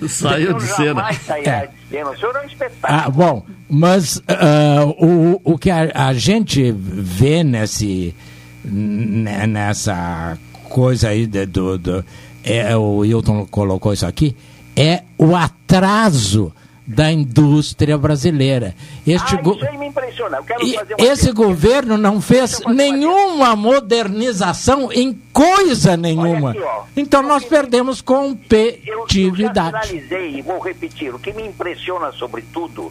[0.09, 1.09] Saiu de cena.
[1.11, 1.71] É.
[2.05, 2.79] O senhor é um espetáculo.
[2.83, 8.15] Ah, bom, mas uh, o, o que a, a gente vê nesse,
[8.63, 10.39] nessa
[10.71, 12.05] coisa aí do, do
[12.45, 14.37] é, o Hilton colocou isso aqui,
[14.77, 16.53] é o atraso
[16.87, 18.75] da indústria brasileira.
[19.07, 20.39] Este isso aí me impressiona.
[20.39, 26.51] Eu quero fazer uma esse governo não fez nenhuma modernização em coisa nenhuma.
[26.51, 26.61] Aqui,
[26.97, 29.93] então nós perdemos competitividade.
[29.93, 31.15] Eu, eu finalizei e vou repetir.
[31.15, 32.91] O que me impressiona sobretudo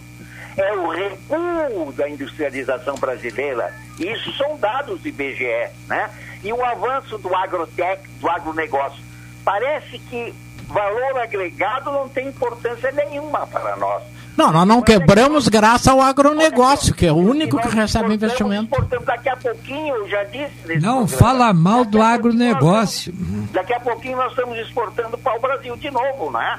[0.56, 3.74] é o recuo da industrialização brasileira.
[4.00, 6.10] Isso são dados do IBGE, né?
[6.44, 9.04] E o avanço do agrotec, do agronegócio.
[9.44, 10.34] Parece que
[10.68, 14.04] valor agregado não tem importância nenhuma para nós.
[14.38, 18.70] Não, nós não quebramos graças ao agronegócio, que é o único que recebe investimento.
[18.70, 23.14] Portanto, daqui a pouquinho, eu já disse Não programa, fala mal do agronegócio.
[23.52, 26.58] Daqui a pouquinho nós estamos exportando para o Brasil de novo, né?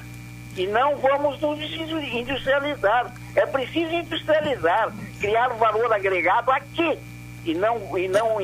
[0.59, 3.15] E não vamos nos industrializar.
[3.35, 6.99] É preciso industrializar, criar valor agregado aqui
[7.45, 8.37] e não, e não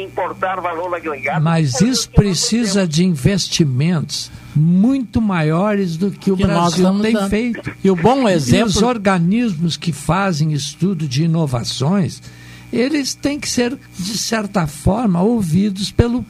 [0.00, 1.44] importar valor agregado.
[1.44, 7.28] Mas isso precisa de investimentos muito maiores do que o Que Brasil tem dando.
[7.28, 7.72] feito.
[7.84, 12.22] E o bom E exemplo- os organismos que fazem estudo de inovações,
[12.72, 16.24] eles têm que ser, de certa forma, ouvidos pelo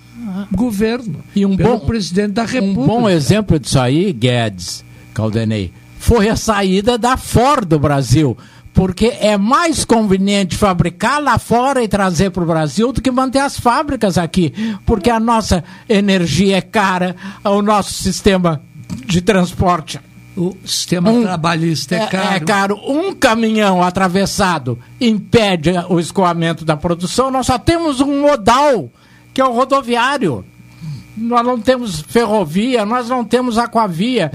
[0.53, 2.87] governo, E um pelo bom- presidente da Um República.
[2.87, 8.37] bom exemplo disso aí, Guedes, Caldenei, foi a saída da Ford do Brasil.
[8.75, 13.41] Porque é mais conveniente fabricar lá fora e trazer para o Brasil do que manter
[13.41, 14.53] as fábricas aqui.
[14.87, 17.15] Porque a nossa energia é cara,
[17.45, 18.63] o nosso sistema
[19.07, 20.01] de transporte.
[20.35, 22.35] O sistema trabalhista é caro.
[22.35, 22.81] É caro.
[22.87, 27.31] Um caminhão atravessado impede o escoamento da produção.
[27.31, 28.91] Nós só temos um modal,
[29.35, 30.45] que é o rodoviário.
[31.15, 34.33] Nós não temos ferrovia, nós não temos aquavia.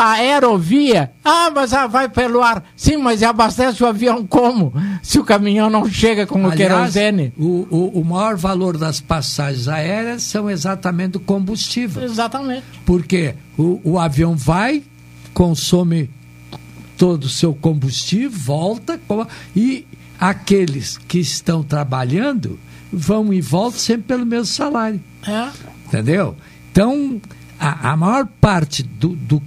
[0.00, 2.64] A aerovia, ah, mas ah, vai pelo ar.
[2.74, 4.72] Sim, mas abastece o avião como?
[5.02, 7.34] Se o caminhão não chega com o querosene.
[7.36, 12.02] O, o, o maior valor das passagens aéreas são exatamente o combustível.
[12.02, 12.64] Exatamente.
[12.86, 14.82] Porque o, o avião vai,
[15.34, 16.08] consome
[16.96, 18.98] todo o seu combustível, volta
[19.54, 19.86] e
[20.18, 22.58] aqueles que estão trabalhando
[22.90, 25.00] vão e voltam sempre pelo mesmo salário.
[25.26, 25.48] É.
[25.86, 26.36] Entendeu?
[26.72, 27.20] Então,
[27.58, 29.42] a, a maior parte do, do,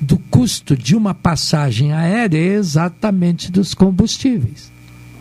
[0.00, 4.70] do custo de uma passagem aérea é exatamente dos combustíveis.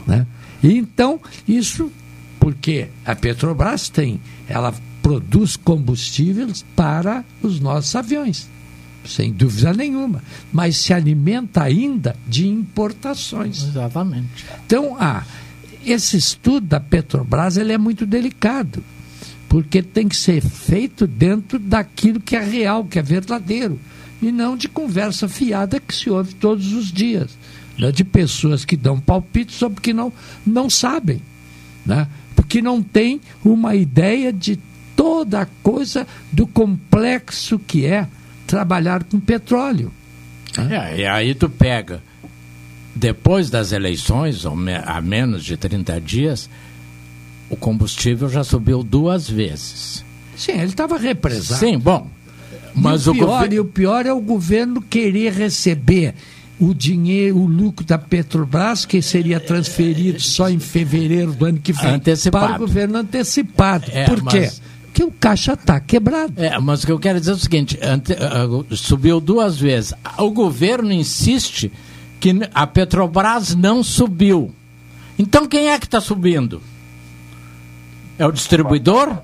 [0.05, 0.25] Né?
[0.63, 1.91] E então, isso
[2.39, 8.47] porque a Petrobras tem, ela produz combustíveis para os nossos aviões,
[9.05, 10.21] sem dúvida nenhuma,
[10.51, 13.63] mas se alimenta ainda de importações.
[13.63, 14.45] Exatamente.
[14.65, 15.23] Então, ah,
[15.86, 18.84] esse estudo da Petrobras ele é muito delicado,
[19.47, 23.80] porque tem que ser feito dentro daquilo que é real, que é verdadeiro,
[24.22, 27.38] e não de conversa fiada que se ouve todos os dias,
[27.78, 30.11] né, de pessoas que dão palpite sobre o que não,
[30.45, 31.22] não sabem,
[31.86, 34.59] né, porque não tem uma ideia de
[34.95, 38.07] toda a coisa do complexo que é
[38.47, 39.91] trabalhar com petróleo.
[40.57, 42.01] É, e aí tu pega,
[42.95, 44.43] depois das eleições,
[44.86, 46.49] a menos de 30 dias,
[47.49, 50.03] o combustível já subiu duas vezes.
[50.36, 51.59] Sim, ele estava represado.
[51.59, 52.09] Sim, bom.
[52.82, 53.53] Mas e o, pior, governo.
[53.55, 56.13] e o pior é o governo querer receber
[56.59, 61.71] o dinheiro, o lucro da Petrobras, que seria transferido só em fevereiro do ano que
[61.73, 62.45] vem, Antecipado.
[62.47, 63.86] para o governo antecipado.
[63.91, 64.39] É, Por quê?
[64.41, 66.34] mas- Porque o caixa está quebrado.
[66.38, 69.93] É, mas o que eu quero dizer é o seguinte: ante- ah, subiu duas vezes.
[70.17, 71.71] O governo insiste
[72.19, 74.51] que a Petrobras não subiu.
[75.19, 76.59] Então quem é que está subindo?
[78.17, 79.15] É o distribuidor?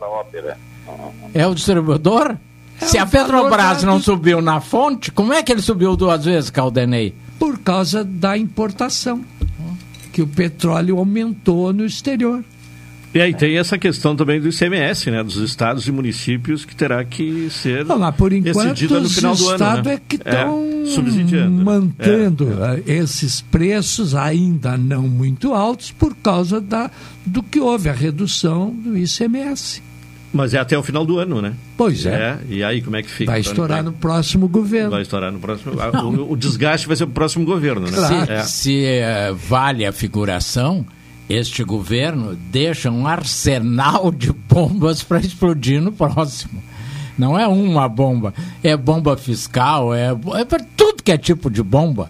[1.34, 2.38] É o distribuidor?
[2.80, 6.50] Se a Petrobras da- não subiu na fonte, como é que ele subiu duas vezes,
[6.50, 7.14] Caldenei?
[7.40, 9.24] Por causa da importação,
[10.12, 12.44] que o petróleo aumentou no exterior.
[13.14, 15.24] E aí tem essa questão também do ICMS, né?
[15.24, 19.36] Dos estados e municípios que terá que ser mas por enquanto decidida no os final
[19.36, 19.54] do ano.
[19.54, 19.94] estados né?
[19.94, 21.58] é que estão subsidiando.
[21.58, 21.64] né?
[21.64, 26.90] mantendo É, eh, esses preços ainda não muito altos por causa da,
[27.24, 29.84] do que houve, a redução do ICMS.
[30.34, 31.54] Mas é até o final do ano, né?
[31.78, 32.40] Pois é.
[32.50, 33.32] E aí como é que fica?
[33.32, 34.90] Vai estourar no próximo governo.
[34.90, 35.74] Vai estourar no próximo.
[36.04, 37.92] O, o desgaste vai ser pro próximo governo, né?
[38.26, 38.44] Se, É.
[38.44, 40.84] se, eh, vale a figuração,
[41.30, 46.62] este governo deixa um arsenal de bombas para explodir no próximo.
[47.16, 48.34] Não é uma bomba,
[48.64, 52.10] é bomba fiscal, é, é para tudo que é tipo de bomba,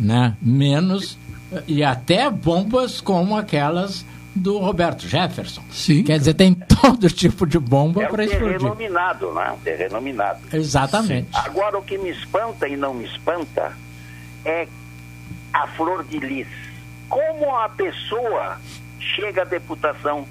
[0.00, 0.34] né?
[0.40, 1.18] Menos
[1.68, 5.62] e até bombas como aquelas do Roberto Jefferson.
[5.70, 6.02] Sim.
[6.04, 8.58] Quer dizer, tem todo tipo de bomba É para explodir.
[8.58, 9.52] terreno minado, né?
[9.52, 10.40] Um terreno minado.
[10.52, 11.28] Exatamente.
[11.34, 13.72] Agora, o que me espanta e não me espanta
[14.44, 14.66] é
[15.52, 16.48] a flor de lis.
[17.08, 18.56] Como a pessoa
[18.98, 20.26] chega à deputação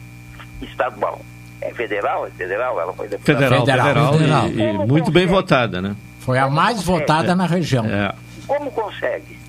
[0.62, 1.22] estadual?
[1.62, 2.26] É federal?
[2.26, 2.80] É federal?
[2.82, 4.48] Ela foi deputada Federal, federal, Federal.
[4.48, 5.96] e, e muito bem votada, né?
[6.22, 7.86] Foi a mais votada na região.
[7.86, 8.14] É.
[8.48, 9.40] Como consegue?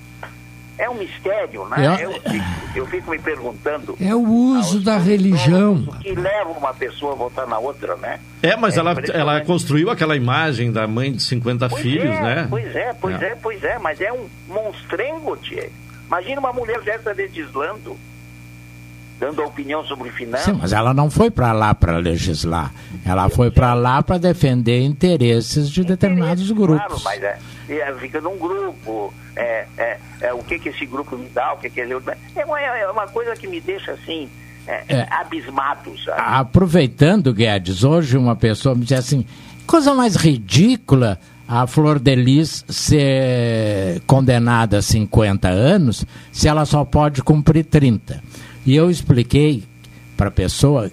[0.83, 1.97] É um mistério, né?
[1.99, 2.05] É.
[2.05, 2.45] Eu, fico,
[2.75, 5.75] eu fico me perguntando É o uso da religião.
[5.87, 8.19] o que leva uma pessoa a votar na outra, né?
[8.41, 9.21] É, mas ela, impressionante.
[9.21, 12.47] ela construiu aquela imagem da mãe de 50 Pois filhos, é, né?
[12.49, 13.25] Pois é, pois É.
[13.27, 13.35] é.
[13.35, 15.69] pois é, mas é um monstrengo, tchê.
[16.07, 17.97] Imagina uma mulher dessa legislando,
[19.19, 20.45] dando opinião sobre finanças.
[20.45, 22.73] Sim, mas ela não foi para lá para legislar.
[23.05, 26.77] Ela foi para lá para defender interesses de determinados grupos.
[26.85, 27.39] Claro, mas é, é,
[27.99, 31.69] fica num grupo, é, é, é, o que, que esse grupo me dá, o que,
[31.69, 31.93] que ele...
[32.35, 34.29] É uma, é uma coisa que me deixa assim,
[34.67, 35.07] é, É.
[35.11, 36.21] abismado, sabe?
[36.21, 39.25] Aproveitando, Guedes, hoje uma pessoa me disse assim:
[39.67, 46.85] coisa mais ridícula a Flor de Lis ser condenada a 50 anos se ela só
[46.85, 48.23] pode cumprir 30.
[48.65, 49.63] E eu expliquei
[50.15, 50.89] para a pessoa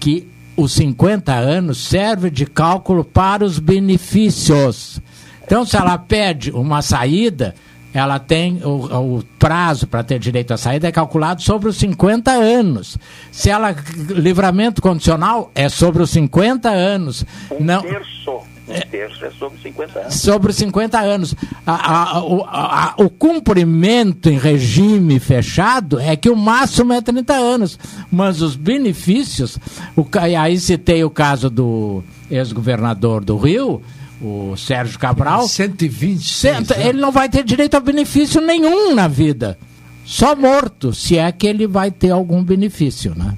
[0.00, 5.00] que os 50 anos serve de cálculo para os benefícios.
[5.44, 7.54] Então, se ela pede uma saída,
[7.92, 12.30] ela tem o, o prazo para ter direito à saída é calculado sobre os 50
[12.30, 12.98] anos.
[13.30, 13.74] Se ela
[14.08, 17.24] livramento condicional é sobre os 50 anos.
[17.52, 20.14] Um Não terço, um terço é sobre 50 anos.
[20.14, 21.36] sobre os 50 anos.
[21.64, 27.32] A- a- o, a- o cumprimento em regime fechado é que o máximo é 30
[27.34, 27.78] anos,
[28.10, 29.56] mas os benefícios,
[29.96, 33.80] o, e aí citei o caso do ex-governador do Rio,
[34.20, 35.46] o Sérgio Cabral.
[35.48, 36.46] 120.
[36.78, 39.58] Ele não vai ter direito a benefício nenhum na vida.
[40.04, 43.36] Só morto, se é que ele vai ter algum benefício, né?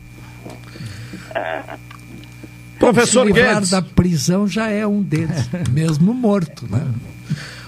[2.78, 3.70] Professor Se livrar Guedes.
[3.70, 6.84] da prisão já é um deles, mesmo morto, né?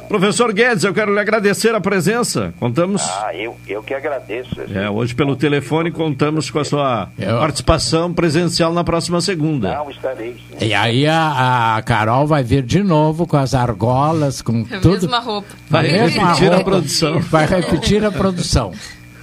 [0.08, 2.52] Professor Guedes, eu quero lhe agradecer a presença.
[2.58, 3.02] Contamos.
[3.02, 4.56] Ah, eu, eu que agradeço.
[4.74, 9.74] É, hoje pelo telefone contamos com a sua Eu- participação presencial na próxima segunda.
[9.74, 10.36] Não, estarei.
[10.58, 10.66] sim.
[10.66, 14.92] E aí a, a Carol vai vir de novo com as argolas, com A tudo.
[15.02, 15.48] mesma roupa.
[15.68, 16.70] Vai A mesma repetir a roupa.
[16.70, 17.20] produção.
[17.20, 18.72] Vai repetir a produção.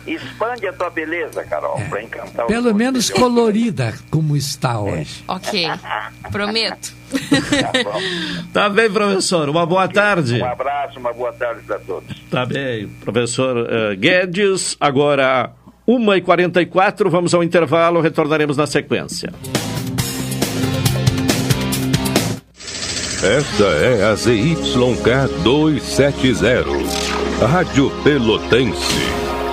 [0.07, 5.23] Expande a tua beleza, Carol, para encantar os Pelo menos colorida como está hoje.
[5.27, 5.68] Ok,
[6.32, 6.94] prometo.
[8.53, 9.49] Tá bem, professor.
[9.49, 10.41] Uma boa tarde.
[10.41, 12.15] Um abraço, uma boa tarde para todos.
[12.30, 14.76] Tá bem, professor eh, Guedes.
[14.80, 15.52] Agora,
[15.88, 19.32] 1h44, vamos ao intervalo, retornaremos na sequência.
[23.23, 29.24] Esta é a ZYK 270, Rádio Pelotense,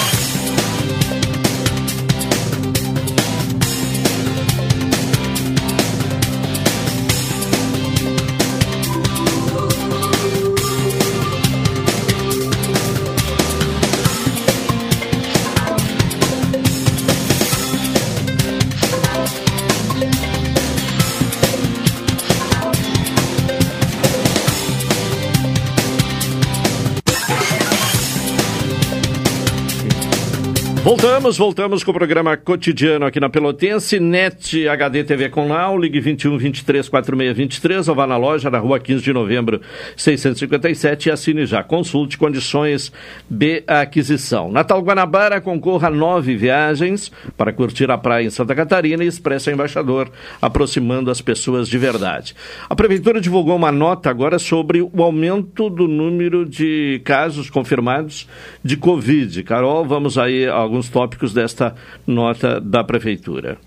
[31.21, 35.99] Voltamos, voltamos com o programa cotidiano aqui na Pelotense, NET HD TV com Now, ligue
[35.99, 39.61] 21 23 46 23 ou vá na loja na rua 15 de novembro
[39.95, 41.61] 657 e assine já.
[41.61, 42.91] Consulte condições
[43.29, 44.51] de aquisição.
[44.51, 49.51] Natal Guanabara concorra a nove viagens para curtir a praia em Santa Catarina e expressa
[49.51, 50.09] embaixador,
[50.41, 52.35] aproximando as pessoas de verdade.
[52.67, 58.27] A Prefeitura divulgou uma nota agora sobre o aumento do número de casos confirmados
[58.63, 59.43] de Covid.
[59.43, 61.75] Carol, vamos aí a alguns tópicos desta
[62.05, 63.57] nota da Prefeitura.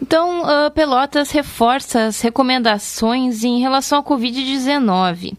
[0.00, 5.34] Então, uh, Pelotas reforça as recomendações em relação à Covid-19.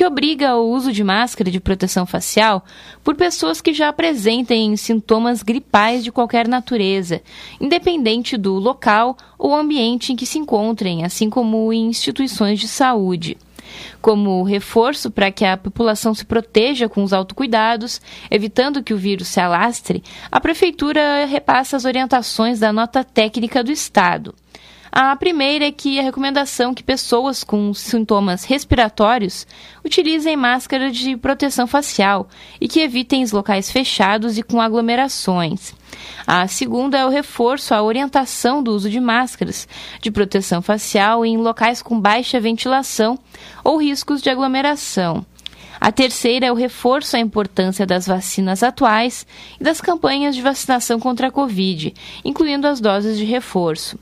[0.00, 2.64] que obriga o uso de máscara de proteção facial
[3.04, 7.20] por pessoas que já apresentem sintomas gripais de qualquer natureza,
[7.60, 13.36] independente do local ou ambiente em que se encontrem, assim como em instituições de saúde
[14.00, 19.28] como reforço para que a população se proteja com os autocuidados, evitando que o vírus
[19.28, 24.34] se alastre, a Prefeitura repassa as orientações da nota técnica do Estado.
[24.92, 29.46] A primeira é que a recomendação que pessoas com sintomas respiratórios
[29.84, 32.28] utilizem máscara de proteção facial
[32.60, 35.72] e que evitem os locais fechados e com aglomerações.
[36.26, 39.68] A segunda é o reforço à orientação do uso de máscaras
[40.00, 43.16] de proteção facial em locais com baixa ventilação
[43.62, 45.24] ou riscos de aglomeração.
[45.80, 49.24] A terceira é o reforço à importância das vacinas atuais
[49.58, 51.94] e das campanhas de vacinação contra a Covid,
[52.24, 53.96] incluindo as doses de reforço.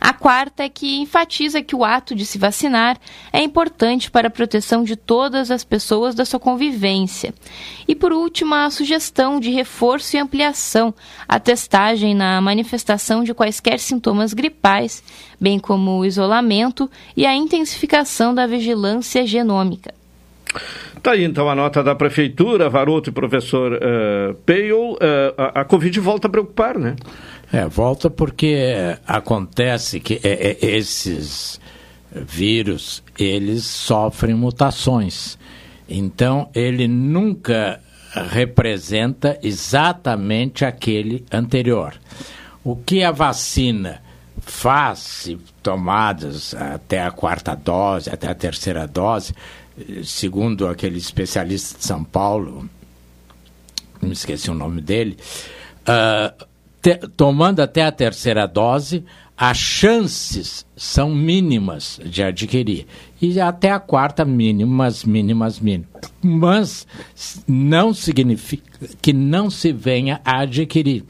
[0.00, 2.96] A quarta é que enfatiza que o ato de se vacinar
[3.30, 7.34] é importante para a proteção de todas as pessoas da sua convivência.
[7.86, 10.94] E por último, a sugestão de reforço e ampliação
[11.28, 15.02] à testagem na manifestação de quaisquer sintomas gripais,
[15.38, 19.92] bem como o isolamento e a intensificação da vigilância genômica.
[21.02, 24.92] Tá aí então a nota da prefeitura, Varoto e professor uh, Peil.
[24.92, 24.98] Uh,
[25.36, 26.96] a, a Covid volta a preocupar, né?
[27.52, 31.60] É, volta porque acontece que é, é, esses
[32.12, 35.38] vírus, eles sofrem mutações.
[35.88, 37.80] Então, ele nunca
[38.12, 41.94] representa exatamente aquele anterior.
[42.62, 44.00] O que a vacina
[44.40, 49.34] faz, se tomadas até a quarta dose, até a terceira dose,
[50.04, 52.68] segundo aquele especialista de São Paulo,
[54.02, 55.16] me esqueci o nome dele,
[55.82, 56.46] uh,
[56.80, 59.04] te, tomando até a terceira dose,
[59.36, 62.86] as chances são mínimas de adquirir.
[63.22, 65.88] E até a quarta, mínimas, mínimas, mínimas.
[66.20, 66.86] Mas
[67.48, 71.04] não significa que não se venha a adquirir.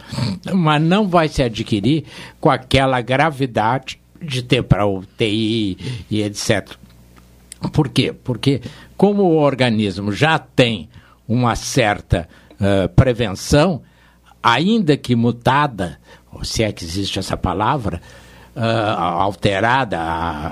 [0.54, 2.04] Mas não vai se adquirir
[2.40, 5.76] com aquela gravidade de ter para UTI
[6.08, 6.76] e etc.
[7.72, 8.12] Por quê?
[8.12, 8.60] Porque
[8.96, 10.88] como o organismo já tem
[11.26, 12.28] uma certa
[12.60, 13.82] uh, prevenção,
[14.42, 15.98] ainda que mutada,
[16.42, 18.00] se é que existe essa palavra,
[18.56, 19.98] uh, alterada,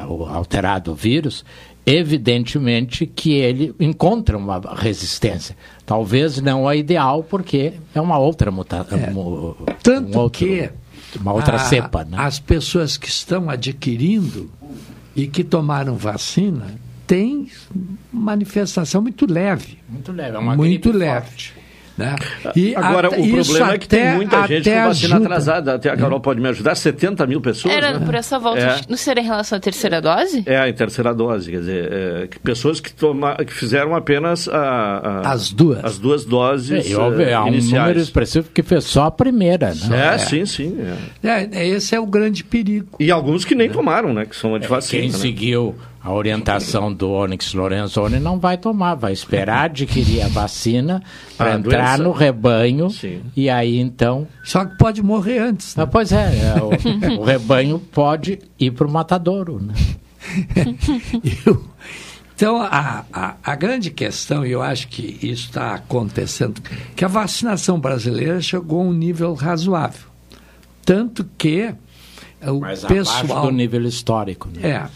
[0.06, 1.44] uh, alterado o vírus,
[1.84, 5.56] evidentemente que ele encontra uma resistência.
[5.86, 8.98] Talvez não a ideal, porque é uma outra mutação.
[8.98, 9.12] É.
[9.82, 10.70] Tanto um outro, que
[11.18, 12.04] uma outra a, cepa.
[12.04, 12.18] Né?
[12.18, 14.50] As pessoas que estão adquirindo
[15.16, 17.50] e que tomaram vacina têm
[18.12, 19.78] manifestação muito leve.
[19.88, 21.26] Muito leve, é uma muito leve.
[21.26, 21.57] Forte.
[21.98, 22.14] Né?
[22.54, 25.16] E Agora, o problema é que tem muita gente com vacina ajuda.
[25.16, 25.74] atrasada.
[25.74, 26.76] Até a Carol pode me ajudar.
[26.76, 27.74] 70 mil pessoas.
[27.74, 28.06] Era né?
[28.06, 28.60] por essa volta.
[28.60, 28.80] É.
[28.88, 30.44] Não seria em relação à terceira dose?
[30.46, 31.50] É, em terceira dose.
[31.50, 35.98] Quer dizer, é, que pessoas que, toma, que fizeram apenas a, a, as duas as
[35.98, 37.82] duas doses é, houve, há um iniciais.
[37.82, 39.74] número expressivo que fez só a primeira.
[39.74, 40.10] Né?
[40.10, 40.18] É, é.
[40.18, 40.78] sim, sim.
[41.24, 41.66] É.
[41.66, 42.96] esse é o grande perigo.
[43.00, 44.24] E alguns que nem tomaram, né?
[44.24, 45.02] Que são de vacina.
[45.02, 45.18] Quem né?
[45.18, 51.02] seguiu a orientação do Onyx Lorenzoni não vai tomar, vai esperar adquirir a vacina
[51.36, 52.02] para entrar doença.
[52.02, 53.22] no rebanho Sim.
[53.36, 54.26] e aí então.
[54.44, 55.74] Só que pode morrer antes.
[55.74, 55.82] Né?
[55.82, 59.60] Ah, pois é, é o, o, rebanho pode ir para o matadouro.
[59.60, 59.74] Né?
[61.46, 61.64] Eu,
[62.38, 66.62] então, a, a, a, grande questão, e eu acho que isso está acontecendo,
[66.94, 70.06] que a vacinação brasileira chegou a um nível razoável.
[70.84, 71.74] Tanto que
[72.40, 73.46] o Mas pessoal.
[73.46, 74.48] do nível histórico.
[74.54, 74.70] Né?
[74.70, 74.86] É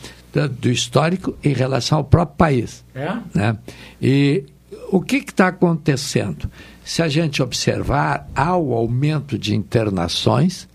[0.58, 2.84] do histórico em relação ao próprio país.
[2.94, 3.16] É?
[3.34, 3.56] Né?
[4.00, 4.44] E
[4.90, 6.50] o que está acontecendo?
[6.84, 10.68] Se a gente observar, há o aumento de internações,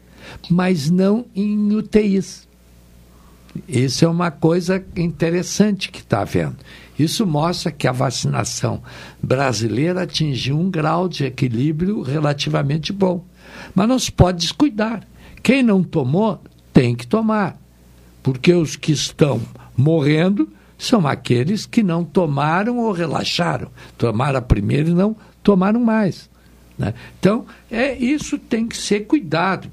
[0.49, 2.47] mas não em UTIs.
[3.67, 6.57] Isso é uma coisa interessante que está havendo.
[6.97, 8.81] Isso mostra que a vacinação
[9.21, 13.23] brasileira atingiu um grau de equilíbrio relativamente bom.
[13.73, 15.03] Mas não se pode descuidar.
[15.41, 16.41] Quem não tomou,
[16.73, 17.57] tem que tomar
[18.27, 19.41] porque os que estão
[19.73, 23.69] morrendo são aqueles que não tomaram ou relaxaram.
[23.97, 26.29] Tomaram a primeira e não tomaram mais.
[26.77, 26.93] Né?
[27.17, 29.71] Então, é, isso tem que ser cuidado.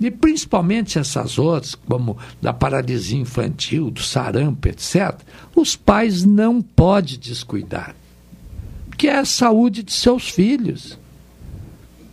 [0.00, 5.18] E principalmente essas outras, como da paralisia infantil, do sarampo, etc.,
[5.56, 7.96] os pais não podem descuidar.
[8.96, 10.96] Que é a saúde de seus filhos.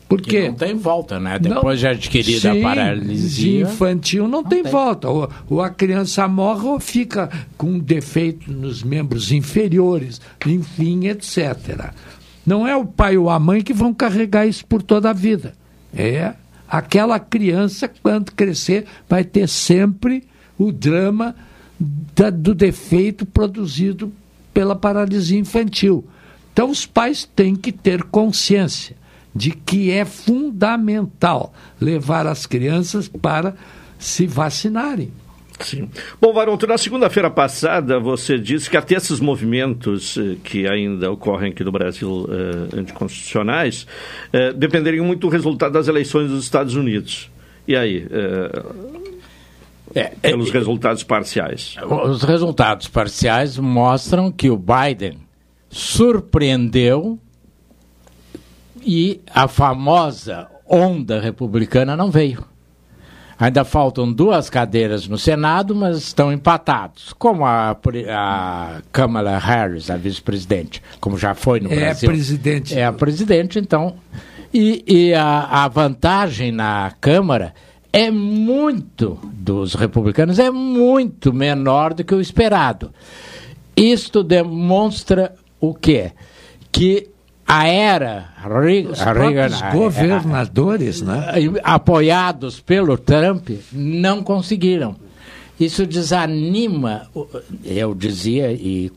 [0.07, 1.39] Porque não tem volta, né?
[1.39, 3.61] Depois não, de adquirida sim, a paralisia.
[3.61, 5.09] infantil não, não tem, tem, volta.
[5.09, 11.91] Ou, ou, a criança morre ou fica com um defeito nos membros inferiores, enfim, etc.
[12.45, 15.53] Não é o pai ou a mãe que vão carregar isso por toda a vida.
[15.93, 16.33] É
[16.67, 20.23] aquela criança, quando crescer, vai ter sempre
[20.57, 21.35] o drama
[22.15, 24.13] da, do defeito produzido
[24.53, 26.05] pela paralisia infantil.
[26.53, 28.95] Então, os pais têm que ter consciência
[29.35, 33.55] de que é fundamental levar as crianças para
[33.99, 35.11] se vacinarem.
[35.59, 35.89] Sim.
[36.19, 41.51] Bom, Varonto, na segunda-feira passada você disse que até esses movimentos eh, que ainda ocorrem
[41.51, 43.87] aqui no Brasil eh, anticonstitucionais
[44.33, 47.31] eh, dependeriam muito do resultado das eleições dos Estados Unidos.
[47.65, 48.05] E aí?
[48.11, 48.63] Eh,
[49.93, 51.75] é, pelos é, resultados parciais.
[52.05, 55.19] Os resultados parciais mostram que o Biden
[55.69, 57.17] surpreendeu
[58.85, 62.45] e a famosa onda republicana não veio.
[63.37, 67.11] Ainda faltam duas cadeiras no Senado, mas estão empatados.
[67.13, 67.75] Como a,
[68.09, 72.07] a Kamala Harris, a vice-presidente, como já foi no é Brasil.
[72.07, 72.79] É a presidente.
[72.79, 73.95] É a presidente, então.
[74.53, 77.53] E, e a, a vantagem na Câmara
[77.91, 82.93] é muito, dos republicanos, é muito menor do que o esperado.
[83.75, 86.13] Isto demonstra o quê?
[86.71, 87.09] Que
[87.47, 88.29] a era
[88.89, 91.59] Os Reagan, governadores, a, a, né?
[91.63, 94.95] apoiados pelo Trump, não conseguiram.
[95.59, 97.07] Isso desanima,
[97.63, 98.91] eu dizia, e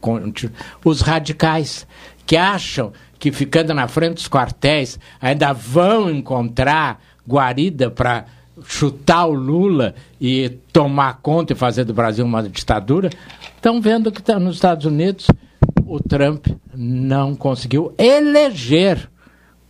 [0.84, 1.86] os radicais
[2.26, 8.24] que acham que ficando na frente dos quartéis ainda vão encontrar guarida para
[8.66, 13.10] chutar o Lula e tomar conta e fazer do Brasil uma ditadura,
[13.54, 15.28] estão vendo que tá nos Estados Unidos
[15.88, 19.08] o Trump não conseguiu eleger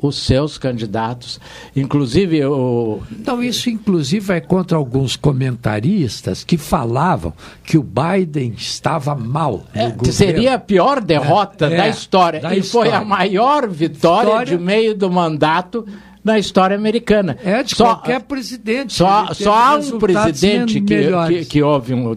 [0.01, 1.41] os seus candidatos,
[1.75, 3.01] inclusive o...
[3.11, 7.33] Então isso inclusive vai contra alguns comentaristas que falavam
[7.65, 9.65] que o Biden estava mal.
[9.75, 12.93] É, seria a pior derrota é, da é, história da e história.
[12.93, 15.85] foi a maior vitória, vitória de meio do mandato
[16.23, 17.37] na história americana.
[17.45, 18.93] É de só, qualquer presidente.
[18.93, 22.15] Só, só há um presidente que, que, que, houve um,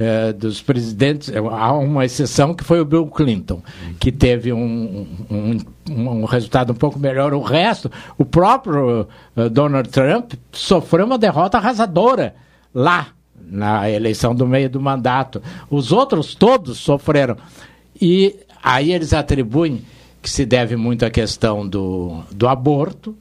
[0.00, 3.62] é, dos presidentes, é, há uma exceção que foi o Bill Clinton,
[3.98, 5.58] que teve um, um,
[5.90, 7.34] um resultado um pouco melhor.
[7.34, 9.06] O resto, o próprio
[9.36, 12.34] uh, Donald Trump sofreu uma derrota arrasadora
[12.74, 13.08] lá
[13.38, 15.42] na eleição do meio do mandato.
[15.68, 17.36] Os outros todos sofreram.
[18.00, 19.84] E aí eles atribuem
[20.22, 23.14] que se deve muito à questão do, do aborto,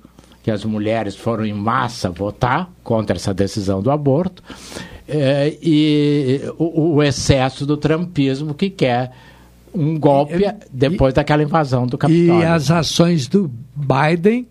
[0.50, 4.44] que as mulheres foram em massa votar contra essa decisão do aborto,
[5.08, 9.12] eh, e o, o excesso do trumpismo que quer
[9.72, 12.40] um golpe depois daquela invasão do Capitólio.
[12.40, 14.48] E as ações do Biden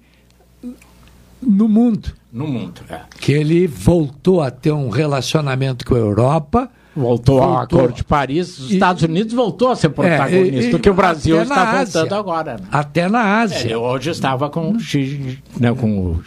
[1.43, 2.15] no mundo.
[2.33, 3.01] No mundo, é.
[3.19, 6.71] Que ele voltou a ter um relacionamento com a Europa.
[6.99, 8.59] Voltou, ao Acordo de Paris.
[8.59, 12.05] Os Estados Unidos voltou a ser protagonista, É, e- o que o Brasil está voltando
[12.07, 12.17] Ásia.
[12.19, 12.53] agora.
[12.55, 12.67] né?
[12.73, 13.71] Até na Ásia.
[13.71, 16.23] É, eu hoje estava com o Xi, não, com o...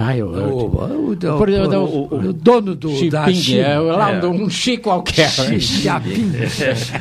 [0.00, 3.62] Ai, eu, eu- O, o- dono do, Xi da Jinping, China.
[3.66, 4.26] é, lá É.
[4.26, 5.28] um, Xi qualquer.
[5.28, 6.32] Xi Jinping.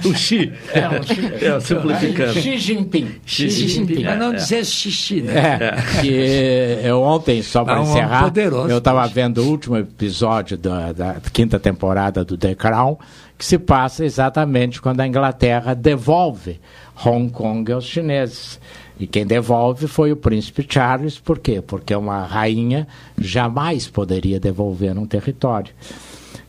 [0.09, 0.51] o Xi.
[0.73, 1.27] É, Xi.
[1.45, 2.33] É, simplificando.
[2.33, 3.07] Xi Jinping.
[3.25, 4.03] Xi Jinping.
[4.03, 4.35] Mas não É.
[4.37, 5.33] dizer xixi, né?
[5.37, 8.33] É, que eu ontem, só para É encerrar,
[8.69, 12.97] eu estava vendo o último episódio da, da quinta temporada do The Crown,
[13.37, 16.59] que se passa exatamente quando a Inglaterra devolve
[17.05, 18.59] Hong Kong aos chineses.
[18.99, 21.61] E quem devolve foi o príncipe Charles, por quê?
[21.61, 22.87] Porque uma rainha
[23.17, 25.73] jamais poderia devolver um território.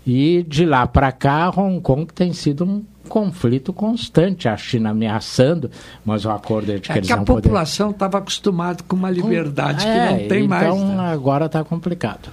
[0.07, 5.71] E de lá para cá, Hong Kong tem sido um conflito constante, a China ameaçando,
[6.05, 9.11] mas o acordo é de que É eles que a população estava acostumada com uma
[9.11, 10.81] liberdade é, que não tem então mais.
[10.81, 11.13] né?
[11.13, 12.29] agora está complicado.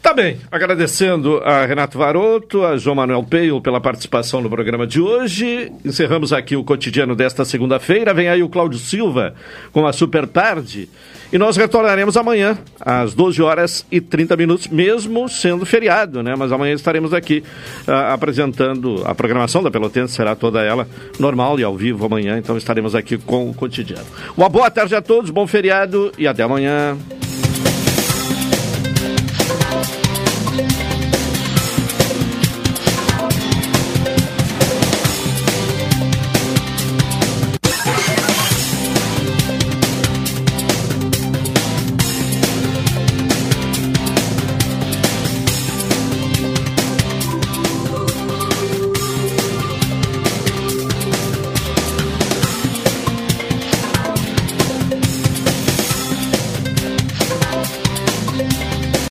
[0.00, 5.00] Tá bem, agradecendo a Renato Varoto, a João Manuel Peio pela participação no programa de
[5.00, 5.72] hoje.
[5.84, 8.14] Encerramos aqui o cotidiano desta segunda-feira.
[8.14, 9.34] Vem aí o Cláudio Silva
[9.72, 10.88] com a Super Tarde.
[11.30, 16.34] E nós retornaremos amanhã, às 12 horas e 30 minutos, mesmo sendo feriado, né?
[16.36, 17.44] Mas amanhã estaremos aqui
[17.86, 20.88] ah, apresentando a programação da Pelotense, será toda ela
[21.18, 24.06] normal e ao vivo amanhã, então estaremos aqui com o cotidiano.
[24.36, 26.96] Uma boa tarde a todos, bom feriado e até amanhã.